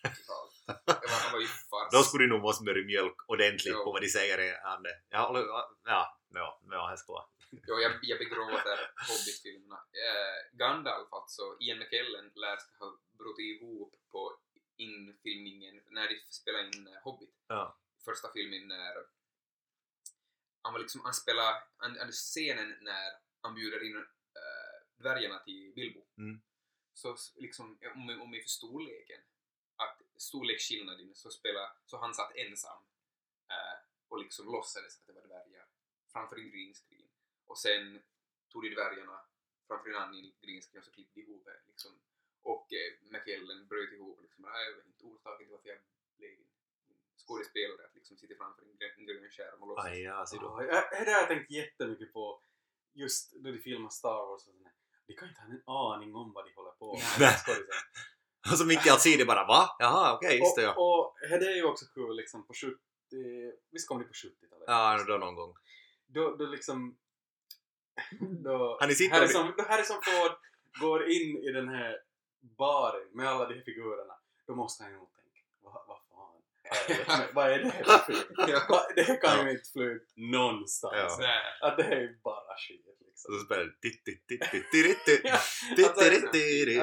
[1.32, 1.88] var, ju fars.
[1.92, 3.84] Då skulle du nog måste börja mjölk ordentligt Jo.
[3.84, 4.38] på vad de säger.
[4.38, 7.26] Ja, ja, ja, ja, ska vara.
[7.68, 8.78] Jo, jag, jag begråter
[9.10, 9.78] Hobbit-filmerna.
[10.04, 12.86] Eh, Gandalf alltså, Ian McKellen lär ha
[13.18, 14.38] brutit ihop på
[14.76, 17.34] infilmningen när de spelade in eh, Hobbit.
[17.48, 17.78] Ja.
[18.04, 18.94] Första filmen när
[20.66, 23.10] han var liksom, han spelade, han, han scenen när
[23.40, 26.06] han bjuder in äh, dvärgarna till Bilbo.
[26.18, 26.42] Mm.
[26.94, 29.22] Så liksom, om, om vi för storleken,
[29.76, 32.82] att storleksskillnaden så spela, så han satt ensam
[33.50, 35.66] eh, och liksom låtsades att det var dvärgar
[36.12, 37.10] framför en green screen.
[37.44, 38.02] Och sen
[38.48, 39.20] tog de dvärgarna
[39.68, 42.00] framför en annan green screen och så klippte de ihop det liksom.
[42.42, 45.78] Och eh, McKellen bröt ihop liksom, "Nej, jag vet inte orsaken till varför jag
[46.16, 46.30] blev
[47.26, 49.86] skådespelare att liksom sitta framför en, grön- en grön skärm och låtsas.
[49.86, 50.26] Aj, ja.
[50.32, 52.42] Ja, jag- det har jag tänkt jättemycket på
[52.94, 54.72] just då de filmar Star Wars och sådär.
[55.06, 57.34] De kan inte ha en aning om vad de håller på med.
[58.52, 59.76] Och så mitt i allt ser det bara va?
[59.78, 60.74] Jaha, okej, just det ja.
[60.74, 62.76] Och, och det är ju också kul liksom på 70...
[63.70, 64.64] Visst kom det på 70-talet?
[64.66, 65.54] Ja, då någon gång.
[66.06, 66.96] Då, då liksom...
[68.44, 70.32] Då Han är Harrison, då Harrison Ford
[70.80, 72.02] går in i den här
[72.40, 74.14] baren med alla de här figurerna.
[74.46, 75.98] Då måste han ju nog tänka, vad, vad
[77.34, 78.34] vad är det här för film?
[78.96, 81.18] Det kan ju inte flyga någonstans.
[81.60, 83.38] Att det är bara skit Och liksom.
[83.38, 83.70] så spelar det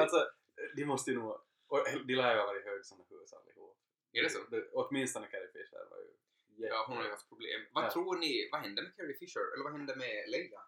[0.00, 0.30] Alltså,
[0.76, 1.30] de måste ju nog...
[1.68, 3.78] Och de lär ju ha varit hög såna hus allihop.
[4.12, 4.38] Är det så?
[4.72, 6.10] Åtminstone Carrie Fisher var ju.
[6.56, 7.60] Ja, hon har ju haft problem.
[7.72, 9.54] Vad tror ni, vad hände med Carrie Fisher?
[9.54, 10.60] Eller vad hände med Leila?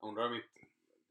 [0.00, 0.48] Jag undrar om inte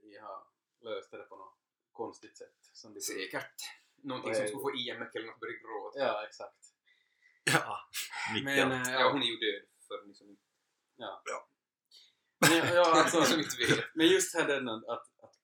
[0.01, 0.43] de har
[0.82, 1.57] löst det på något
[1.91, 2.55] konstigt sätt.
[2.74, 3.62] Som de Säkert.
[4.03, 5.99] Någonting som är- skulle få Ian McKellen att börja gråta.
[5.99, 6.55] Ja, exakt.
[7.53, 7.77] Ja,
[8.43, 10.37] Men, eh, Ja, hon är ju död för ni som,
[10.97, 11.21] Ja.
[11.25, 11.47] Ja.
[12.49, 13.85] Men, ja, alltså, som inte vet.
[13.95, 15.35] men just här den att, att,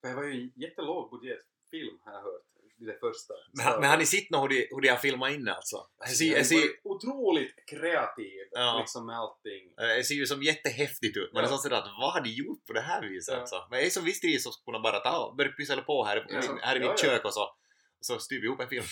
[0.00, 2.42] för det var ju en jättelåg budgetfilm har jag hört.
[2.76, 3.34] Det första.
[3.52, 5.76] Men, men har ni sett hur de, hur de har filmat in det alltså?
[5.76, 8.78] Jag Alltså, ser, jag jag ser, otroligt kreativ Ja.
[8.80, 9.64] liksom med allting.
[9.80, 11.32] eh, det ser ju som jättehäftigt ut.
[11.32, 11.56] Man är Ja.
[11.56, 13.40] så sådär att vad har de gjort på det här viset Ja.
[13.40, 13.66] alltså?
[13.70, 16.04] Men jag är som visste de så skulle kunna bara ta och börja pyssla på
[16.04, 16.58] här, Ja.
[16.62, 16.96] här i mitt ja.
[16.96, 17.56] kök och så,
[18.02, 18.84] så styr vi ihop en film.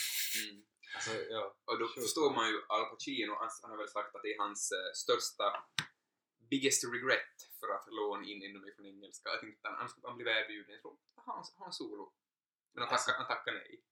[0.50, 0.64] Mm.
[0.94, 1.56] Alltså, ja.
[1.64, 4.72] Och då förstår man ju Al Pacino, han, har väl sagt att det är hans
[4.72, 5.46] eh, största
[6.50, 9.30] biggest regret för att låna in mer från engelska.
[9.30, 10.96] Att inte han, han, skulle- han blev erbjuden, jag tror,
[11.26, 12.12] han, han solo.
[12.72, 13.82] Men han tackar, han tackar nej.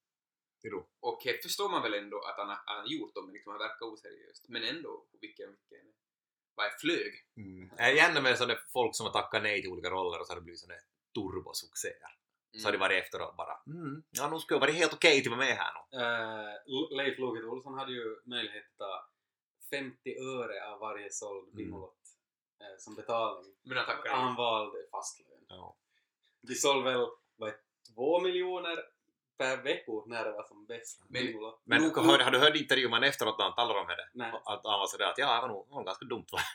[0.63, 0.89] Jo.
[1.01, 3.51] Och eh, förstår man väl ändå att han har, han har gjort dem, men liksom
[3.53, 4.49] han verkar oseriöst.
[4.49, 5.87] Men ändå, vilken, vilken,
[6.55, 7.13] vad är flög?
[7.37, 7.71] Mm.
[7.79, 10.33] Jag är gärna med sådana folk som har tackat nej till olika roller och så
[10.33, 10.81] har det blivit sådana
[11.15, 12.11] turbosuccéer.
[12.57, 15.33] Så har de varit efteråt bara mm, ja nu skulle jag vara helt okej till
[15.33, 15.99] att vara med här nu.
[15.99, 19.09] Uh, Leif Loket Olsson hade ju möjlighet att ta
[19.71, 21.57] 50 öre av varje såld Mm.
[21.57, 21.95] Bingolott
[22.61, 23.53] eh, som betalning.
[23.63, 24.37] Men han tackar Han nej.
[24.37, 25.45] valde fast lön.
[25.49, 25.77] Ja.
[26.41, 27.57] De sålde väl vad, det,
[27.95, 28.77] två miljoner
[29.39, 31.03] per vecka när det var som bäst.
[31.09, 31.61] Men- Bingolott.
[31.65, 34.09] Men Nog- hör, har du hört intervjun efteråt när han talade om det?
[34.15, 34.33] Nej.
[34.45, 36.39] Att han var sådär att ja, det var nog, det var nog ganska dumt va?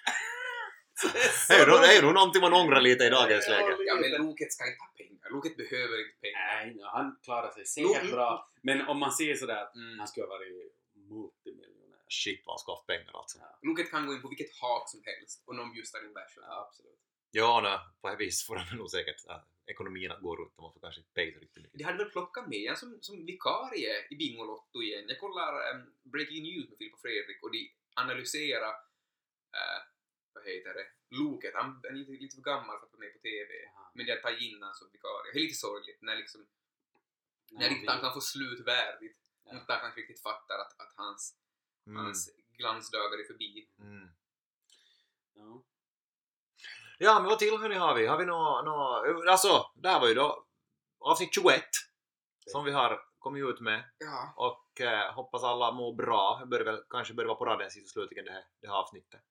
[1.48, 3.78] Det är Det är det är nog någonting man ångrar lite i dagens läge.
[3.90, 4.12] Ja, men.
[4.12, 5.30] Loket ska inte ha pengar.
[5.36, 6.66] Loket behöver inte pengar.
[6.66, 8.50] Nej, han klarar sig säkert bra.
[8.62, 10.00] Men om man ser sådär att Mm.
[10.00, 10.74] han skulle ha varit
[11.12, 12.00] multimiljonär.
[12.10, 13.38] Shit vad han ska ha haft pengar alltså.
[13.42, 16.34] Ja, Loket kan gå in på vilket hat som helst och någon bjussar in bärs.
[16.36, 17.00] ja absolut.
[17.32, 19.42] Ja, nej, på ett vis får han nog säkert äh,
[19.72, 20.54] ekonomin att gå runt.
[20.58, 21.78] Man får kanske inte så riktigt mycket.
[21.80, 25.06] De hade väl plockat med en som, som vikarie i Bingolotto igen.
[25.08, 27.62] Jag kollar um, Breaking News med Filip och Fredrik och de
[27.96, 28.74] analyserar
[29.58, 29.80] uh,
[30.34, 31.54] vad heter det, Loket.
[31.56, 33.50] Han han är lite, lite för gammal för att vara med på TV.
[33.64, 33.86] Jaha.
[33.94, 35.32] Men tagit in honom som vikarie.
[35.34, 36.42] Det är lite sorgligt när liksom
[37.52, 39.20] när Ja, riktigt han kan få slut värdigt.
[39.46, 39.52] Ja.
[39.54, 41.36] Inte han kanske riktigt fattar att, att hans,
[41.88, 42.04] Mm.
[42.04, 43.70] hans glansdagar är förbi.
[43.80, 44.10] Mm.
[45.36, 45.64] Ja.
[46.98, 48.06] Ja, men vad till hörni har vi?
[48.06, 50.46] Har vi nå, nå, alltså, där var ju då
[51.00, 51.64] avsnitt 21
[52.52, 54.34] som vi har kommit ut med Ja.
[54.36, 56.38] och eh, hoppas alla mår bra.
[56.40, 58.76] Det börjar väl kanske börjar vara på raden sist och slutligen det här, det här
[58.76, 59.22] avsnittet.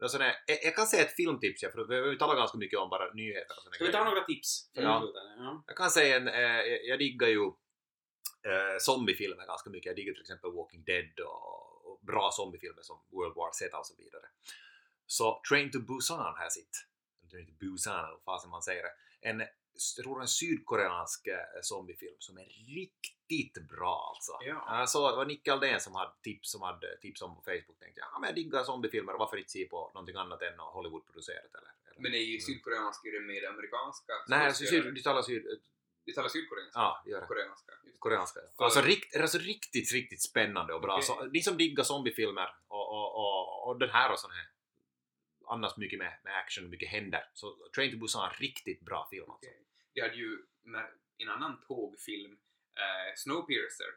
[0.00, 2.16] Det är sån här, jag, jag kan säga ett filmtips, ja, för vi har ju
[2.16, 4.70] talat ganska mycket om bara nyheter och Ska vi ta några tips?
[4.74, 5.12] För Ja.
[5.38, 5.64] ja.
[5.66, 6.40] Jag kan säga en, eh,
[6.72, 7.44] jag- jag diggar ju
[8.50, 9.86] eh, zombiefilmer ganska mycket.
[9.86, 13.86] Jag diggar till exempel Walking Dead och, och bra zombiefilmer som World War Z och
[13.86, 14.26] så vidare.
[15.06, 16.74] Så Train to Busan har jag sett.
[17.30, 18.92] Train to Busan, eller vad man säger det.
[19.28, 19.42] En,
[19.96, 24.32] jag tror en sydkoreansk eh, zombiefilm som är riktigt bra alltså.
[24.40, 24.86] Ja.
[24.86, 27.78] Såg, det var Nicke Aldén som hade tips, som hade tips om på Facebook.
[27.78, 31.54] Tänkte jag, ja men jag diggar zombiefilmer, varför inte se på någonting annat än Hollywood-producerat
[31.58, 32.40] eller, eller Men är ju Mm.
[32.40, 35.60] sydkoreansk är det med amerikanska Nej, alltså, syd, de talar syd,
[36.04, 36.80] Vi talar sydkoreanska?
[36.80, 37.26] Ja, gör det.
[37.26, 37.72] Koreanska.
[37.84, 38.00] Just.
[38.00, 38.40] Koreanska.
[38.56, 40.92] För- Alltså, rikt, alltså riktigt, riktigt spännande och bra.
[40.94, 41.06] Okej.
[41.06, 44.46] Så, ni som diggar zombiefilmer och, och, och, och den här och sån här
[45.46, 47.24] annars mycket med, med action, mycket händer.
[47.34, 49.48] Så Train to Busan, riktigt bra film alltså.
[49.50, 49.62] Okej.
[49.94, 50.86] Vi hade ju med
[51.18, 52.32] en annan tågfilm,
[52.74, 53.92] eh, Snowpiercer,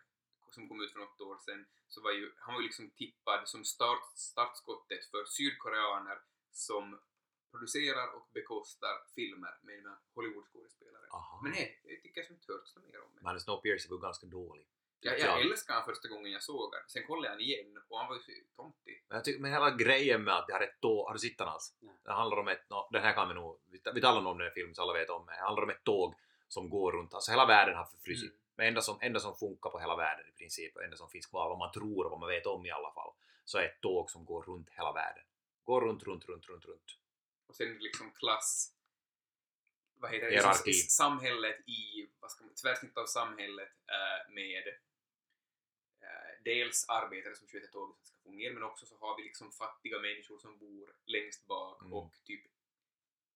[0.52, 3.48] som kom ut för något år sedan, så var ju, han var ju liksom tippad
[3.50, 6.18] som start, startskottet för sydkoreaner
[6.52, 7.00] som
[7.52, 11.06] producerar och bekostar filmer med, Hollywoodskådespelare.
[11.44, 13.22] Men nej, jag tycker jag som inte hört så mer om det.
[13.22, 14.68] Men Snowpiercer var ganska dålig.
[15.04, 16.82] Jag, jag älskade han första gången jag såg den.
[16.88, 19.04] Sen kollade jag han igen och han var ju tomtig.
[19.08, 21.38] Men jag tycker, men hela grejen med att det har ett tåg, har du sett
[21.38, 21.76] den alls?
[21.80, 21.96] Nej.
[22.04, 24.38] Det handlar om ett, no, den här kan vi nog, vi, vi talar nog om
[24.38, 25.32] den här filmen så alla vet om det.
[25.32, 26.16] Det handlar om ett tåg
[26.48, 28.32] som går runt, alltså hela världen har förfrusit.
[28.32, 28.40] Mm.
[28.56, 31.26] Men enda som, enda som funkar på hela världen i princip, och enda som finns
[31.26, 33.12] kvar, vad man tror och vad man vet om i alla fall,
[33.46, 35.24] så är ett tåg som går runt hela världen.
[35.64, 36.98] Går runt, runt, runt, runt, runt.
[37.48, 38.74] Och sen liksom klass...
[39.96, 40.32] Vad heter det?
[40.32, 40.70] Hierarki.
[40.70, 44.64] Liksom Samhället i, vad ska man, tvärsnitt av samhället eh, med
[46.44, 50.00] dels arbetare som sköter tåget som ska fungera men också så har vi liksom fattiga
[50.00, 51.94] människor som bor längst bak Mm.
[51.94, 52.44] och typ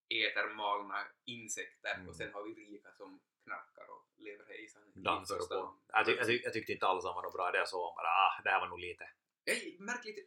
[0.09, 2.07] äter malna insekter Mm.
[2.09, 4.81] och sen har vi rika som knarkar och lever hejsan.
[4.95, 5.75] Dansar och på.
[5.87, 7.95] Jag, tyck, jag, tyck, jag tyckte inte alls han var något bra, det jag såg
[7.95, 9.09] bara ah, det här var nog lite.
[9.43, 10.21] Jag märkte lite,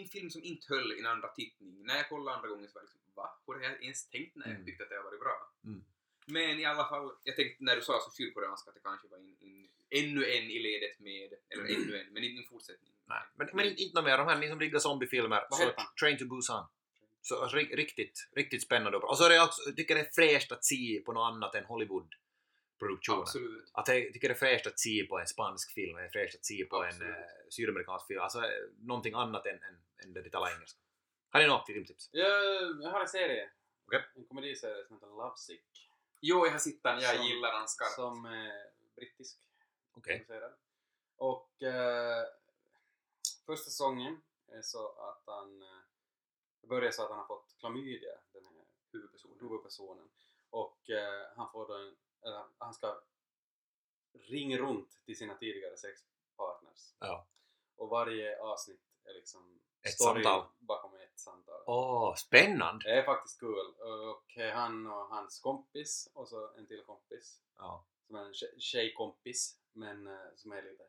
[0.00, 1.82] en film som inte höll i en andra tittning.
[1.86, 3.38] När jag kollade andra gången så var jag liksom, va?
[3.46, 4.64] Har jag ens tänkt när jag Mm.
[4.66, 5.52] tyckte att det varit bra?
[5.64, 5.84] Mm.
[6.30, 9.18] Men i alla fall, jag tänkte när du sa så sydkoreanska att det kanske var
[9.18, 12.92] in, in, ännu en i ledet med, eller ännu en, men inte en fortsättning.
[13.06, 13.22] Nej.
[13.34, 15.42] Men, men inte, inte något mer, de här ni som diggar zombiefilmer?
[16.00, 16.66] Train to Busan.
[17.22, 19.10] Så alltså, ri- riktigt, riktigt spännande och bra.
[19.10, 21.54] Och så är det också, jag tycker det är fräscht att se på något annat
[21.54, 23.20] än Hollywood-produktioner.
[23.20, 23.70] Absolut.
[23.72, 26.34] Att jag tycker det är fräscht att se på en spansk film, det är fräscht
[26.34, 27.08] att se på Absolut.
[27.08, 28.44] en eh, sydamerikansk film, alltså eh,
[28.78, 30.80] någonting annat än, än, än det de talar engelska.
[31.30, 32.08] Har ni något filmtips?
[32.12, 33.50] Jag, jag har en serie.
[33.86, 34.04] Okej.
[34.16, 35.89] En komediserie som heter Lovesick.
[36.20, 37.94] Jo, jag har sett den, jag Som- gillar den skarpt.
[37.94, 39.38] Som är brittisk.
[39.92, 40.18] Okej.
[40.24, 40.52] producerad.
[41.16, 42.24] Och eh,
[43.46, 48.44] första säsongen är så att han eh, börjar så att han har fått klamydia, den
[48.44, 49.38] här Huvudpersonen.
[49.40, 50.08] huvudpersonen.
[50.50, 53.00] Och eh, han får då en, eller, han ska
[54.12, 56.94] ringa runt till sina tidigare sexpartners.
[56.98, 57.26] Ja.
[57.76, 60.46] Och varje avsnitt är liksom Ett story samtal.
[60.58, 61.62] bakom ett samtal.
[61.66, 62.84] Åh, spännande!
[62.84, 63.74] Det är faktiskt kul.
[63.80, 67.84] Och eh, han och hans kompis och så en till kompis Ja.
[68.06, 70.82] som är en tje- tjejkompis men eh, som är lite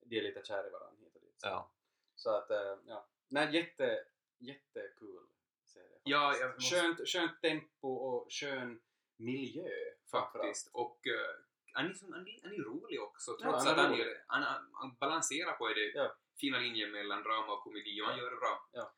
[0.00, 1.40] de är lite kära i varandra hit och dit.
[1.40, 1.70] Så, Ja.
[2.14, 3.06] så att, eh, ja.
[3.28, 4.04] Nej, jätte,
[4.38, 5.26] jättekul
[5.64, 6.00] serie.
[6.04, 8.80] Ja, jag måste- skönt, skönt tempo och skön
[9.16, 9.68] miljö.
[10.10, 10.70] Faktiskt.
[10.72, 13.82] Och uh, han, är som, han, är, han är rolig också, Ja, trots han är
[13.82, 16.16] att han, gör, han, han, han balanserar på det Ja.
[16.40, 18.68] Fina linjen mellan drama och komedi och han gör det bra.
[18.72, 18.92] Ja.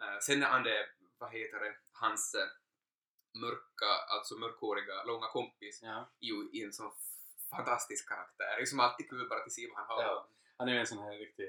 [0.00, 2.48] Eh, sen är han det, vad heter det, hans eh,
[3.40, 6.10] mörka, alltså mörkhåriga, långa kompis Ja.
[6.20, 6.92] är ju i en sån
[7.50, 8.56] fantastisk karaktär.
[8.56, 10.02] Det är som alltid kul bara att se vad han har.
[10.02, 10.28] Ja.
[10.56, 11.48] Han är ju en sån här riktig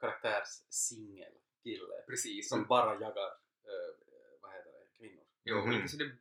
[0.00, 2.48] karaktärssingel kille Precis.
[2.48, 3.26] som bara jagar
[3.64, 3.94] eh,
[4.40, 5.24] vad heter det, kvinnor.
[5.44, 5.70] Jo, Mhm.
[5.70, 6.16] lite sådär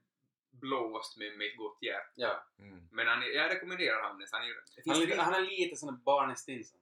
[0.52, 2.12] blåst med, med ett gott hjärta.
[2.16, 2.46] Ja.
[2.60, 2.88] Mm.
[2.91, 4.32] Men han, är- jag rekommenderar Hannes.
[4.32, 6.80] Han är, det Han, finns är lite, tre- han är lite sån där Barney Stinson.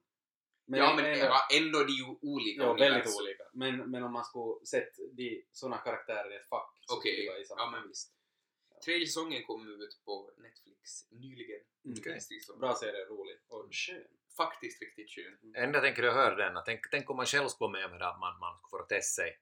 [0.65, 1.35] Ja, men ändå- ändå,
[1.65, 3.23] ändå de är ju olika Ja, väldigt universum.
[3.23, 3.43] olika.
[3.53, 7.25] Men, men om man skulle sett de, såna karaktärer i ett fack så Okej, skulle
[7.25, 8.13] det vara i samma ja men visst.
[8.85, 11.59] Tredje säsongen kom ut på Netflix nyligen.
[11.85, 12.01] Mm.
[12.01, 14.07] Precis som- Bra serie, rolig och skön.
[14.37, 15.53] Faktiskt riktigt skön.
[15.55, 17.99] Enda jag tänker jag höra den, tänk, tänk om man själv skulle vara med om
[17.99, 19.39] det att man, man skulle få testa sig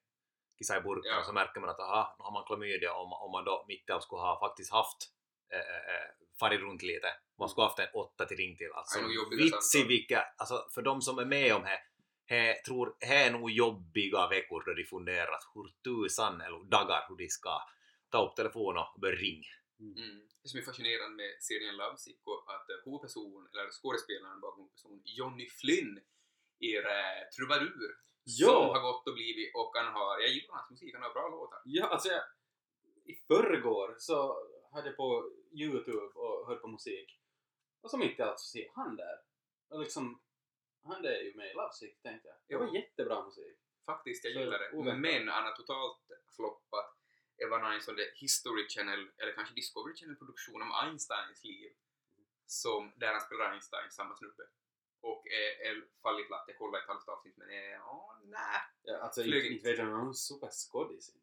[0.57, 1.19] kissa i burken Ja.
[1.19, 3.89] och så märker man att aha, nu har man klamydia om, om man då mitt
[3.89, 4.97] i allt skulle ha faktiskt haft
[5.53, 6.09] eh, eh,
[6.41, 7.09] farit runt lite.
[7.39, 8.71] Man skulle haft en åtta till ring till.
[8.79, 8.99] Alltså
[9.37, 11.79] vitsi vilka, alltså för de som är med om det,
[12.31, 17.01] he, tror, det är nog jobbiga veckor då de funderar att hur tusan eller dagar
[17.09, 17.55] hur de ska
[18.11, 19.53] ta upp telefonen och börja ringa.
[19.79, 20.19] Mm.
[20.41, 25.01] Det som är fascinerande med serien Lovesick och att eh, huvudpersonen, eller skådespelaren bakom huvudpersonen,
[25.19, 25.93] Johnny Flynn,
[26.59, 27.91] är eh, trubadur.
[28.23, 28.47] Ja.
[28.47, 31.27] Som har gått och blivit och han har, jag gillar hans musik, han har bra
[31.35, 31.61] låtar.
[31.65, 32.23] Ja, alltså jag,
[33.11, 34.17] i förrgår så
[34.71, 37.19] hade på Youtube och hörde på musik.
[37.81, 39.19] Och så mitt i allt så ser han där.
[39.69, 40.21] Och liksom,
[40.83, 42.37] han där är ju med i Lovesick tänkte jag.
[42.47, 43.57] Det var jättebra musik.
[43.85, 44.71] Faktiskt, jag Så gillar det.
[44.71, 45.01] oväntat.
[45.01, 45.97] Men han har totalt
[46.35, 46.97] floppat
[47.37, 51.73] Eva Nineson The History Channel, eller kanske Discovery Channel produktion om Einsteins liv.
[52.45, 54.43] Som, där han spelar Einstein, samma snubbe.
[55.01, 56.43] Och är, är fallit platt.
[56.47, 57.47] Jag kollade ett halvt avsnitt men
[57.81, 58.61] åh, nej.
[58.83, 59.53] Ja, alltså Flög inte, inte.
[59.53, 61.21] inte vet jag om han superskådis inte.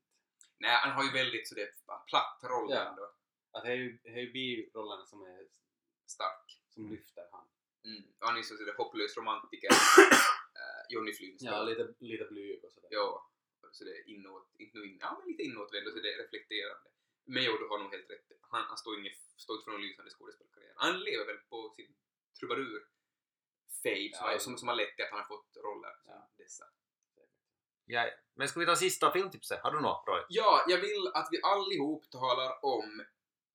[0.59, 1.75] Nej, han har ju väldigt sådär
[2.07, 2.77] platt roll Ja.
[2.91, 3.11] ändå.
[3.59, 5.47] Att det är ju, det är ju birollerna som, är,
[6.07, 6.63] Stark.
[6.69, 7.49] som lyfter han.
[7.85, 8.03] Mm.
[8.19, 9.69] Han är så sådär hopplös romantiker.
[9.73, 12.89] uh, Johnny Flynn Ja, lite, lite blyg och sådär.
[12.93, 13.31] Ja,
[13.73, 16.19] så det är inåt, inte nu in, ja men lite inåtvänd och så det är
[16.23, 16.89] reflekterande.
[17.27, 18.33] Mayo du har nog helt rätt.
[18.41, 20.73] Han, han står, inget, står inte för någon lysande skådespelarkarriär.
[20.77, 21.95] Han lever väl på sin
[22.39, 22.87] trubadur
[23.83, 26.13] fade som, Ja, har- som, som har lett till att han har fått roller som
[26.13, 26.31] Ja.
[26.37, 26.65] dessa.
[27.91, 29.61] Ja, men ska vi ta sista filmtipset?
[29.63, 30.23] Har du något, Roy?
[30.29, 33.05] Ja, jag vill att vi allihop talar om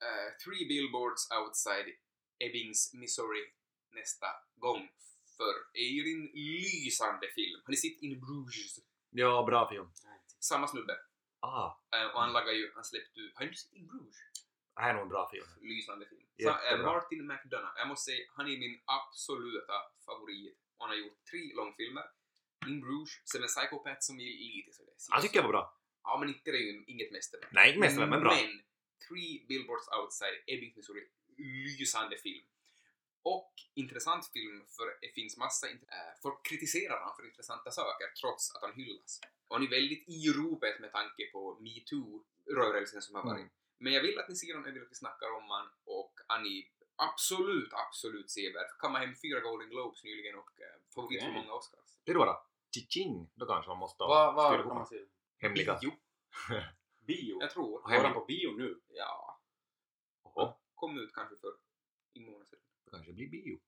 [0.02, 1.89] eh, Three Billboards Outside
[2.39, 3.44] Ebbings, Missouri
[3.91, 4.89] nästa gång.
[5.38, 7.62] För det är ju en lysande film.
[7.66, 8.80] Har ni sett In Bruges?
[9.10, 9.88] Ja, bra film.
[10.39, 10.96] Samma snubbe.
[11.39, 14.16] Ah, Eh, och han lagar ju, han släppte ju, har ni sett In Bruges?
[14.76, 15.46] det här är nog en bra film.
[15.62, 16.22] Lysande film.
[16.38, 16.86] Så, Jättebra.
[16.94, 19.74] Martin McDonough, jag måste säga, han är min absoluta
[20.06, 20.58] favorit.
[20.78, 22.04] Och han har gjort tre långfilmer.
[22.68, 24.24] In Bruges, Seven Psychopaths som är
[24.56, 24.94] lite sådär.
[25.10, 25.80] Han tycker jag var bra.
[26.04, 27.50] Ja, men inte det är ju inget mästerverk.
[27.52, 28.32] Nej, inte mästerverk, men bra.
[28.36, 28.62] Men
[29.08, 31.04] Three Billboards Outside Ebbing, Missouri,
[31.38, 32.45] lysande film.
[33.24, 35.68] Och intressant film för det finns massa...
[35.70, 39.22] Äh, folk kritiserar honom för intressanta saker trots att han hyllas.
[39.47, 43.39] Och han är väldigt i ropet med tanke på metoo-rörelsen som har varit.
[43.39, 43.54] Mm.
[43.78, 46.14] Men jag vill att ni ser honom, jag vill att vi snackar om han och
[46.28, 46.64] han är
[46.95, 48.70] absolut, absolut sevärd.
[48.80, 51.89] Kammade hem fyra Golden Globes nyligen och äh, favorit för många Oscars.
[52.04, 52.38] Det är bara
[52.72, 53.30] Tching!
[53.36, 55.06] Då kanske man måste Vad var ihop kan man säga?
[55.38, 55.80] hemliga.
[55.82, 55.91] Jo,
[57.08, 57.38] Bio?
[57.41, 57.82] jag tror.
[57.82, 58.82] Går han på bio nu?
[58.89, 59.39] Ja,
[60.24, 61.54] Oho, kom ut kanske för
[62.14, 62.60] en månad sedan.
[62.86, 63.60] det kanske blir bio.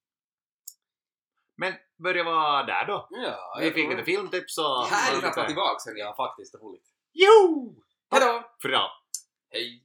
[1.57, 3.07] Men börjar vara där då.
[3.11, 4.85] Ja, Vi fick lite filmtips och...
[4.85, 5.99] Härligt att vara tillbaks hörni!
[5.99, 6.87] Ja, faktiskt roligt.
[7.13, 7.75] Jo!
[8.11, 8.49] Hejdå!
[8.61, 8.91] För idag.
[9.49, 9.84] Hej!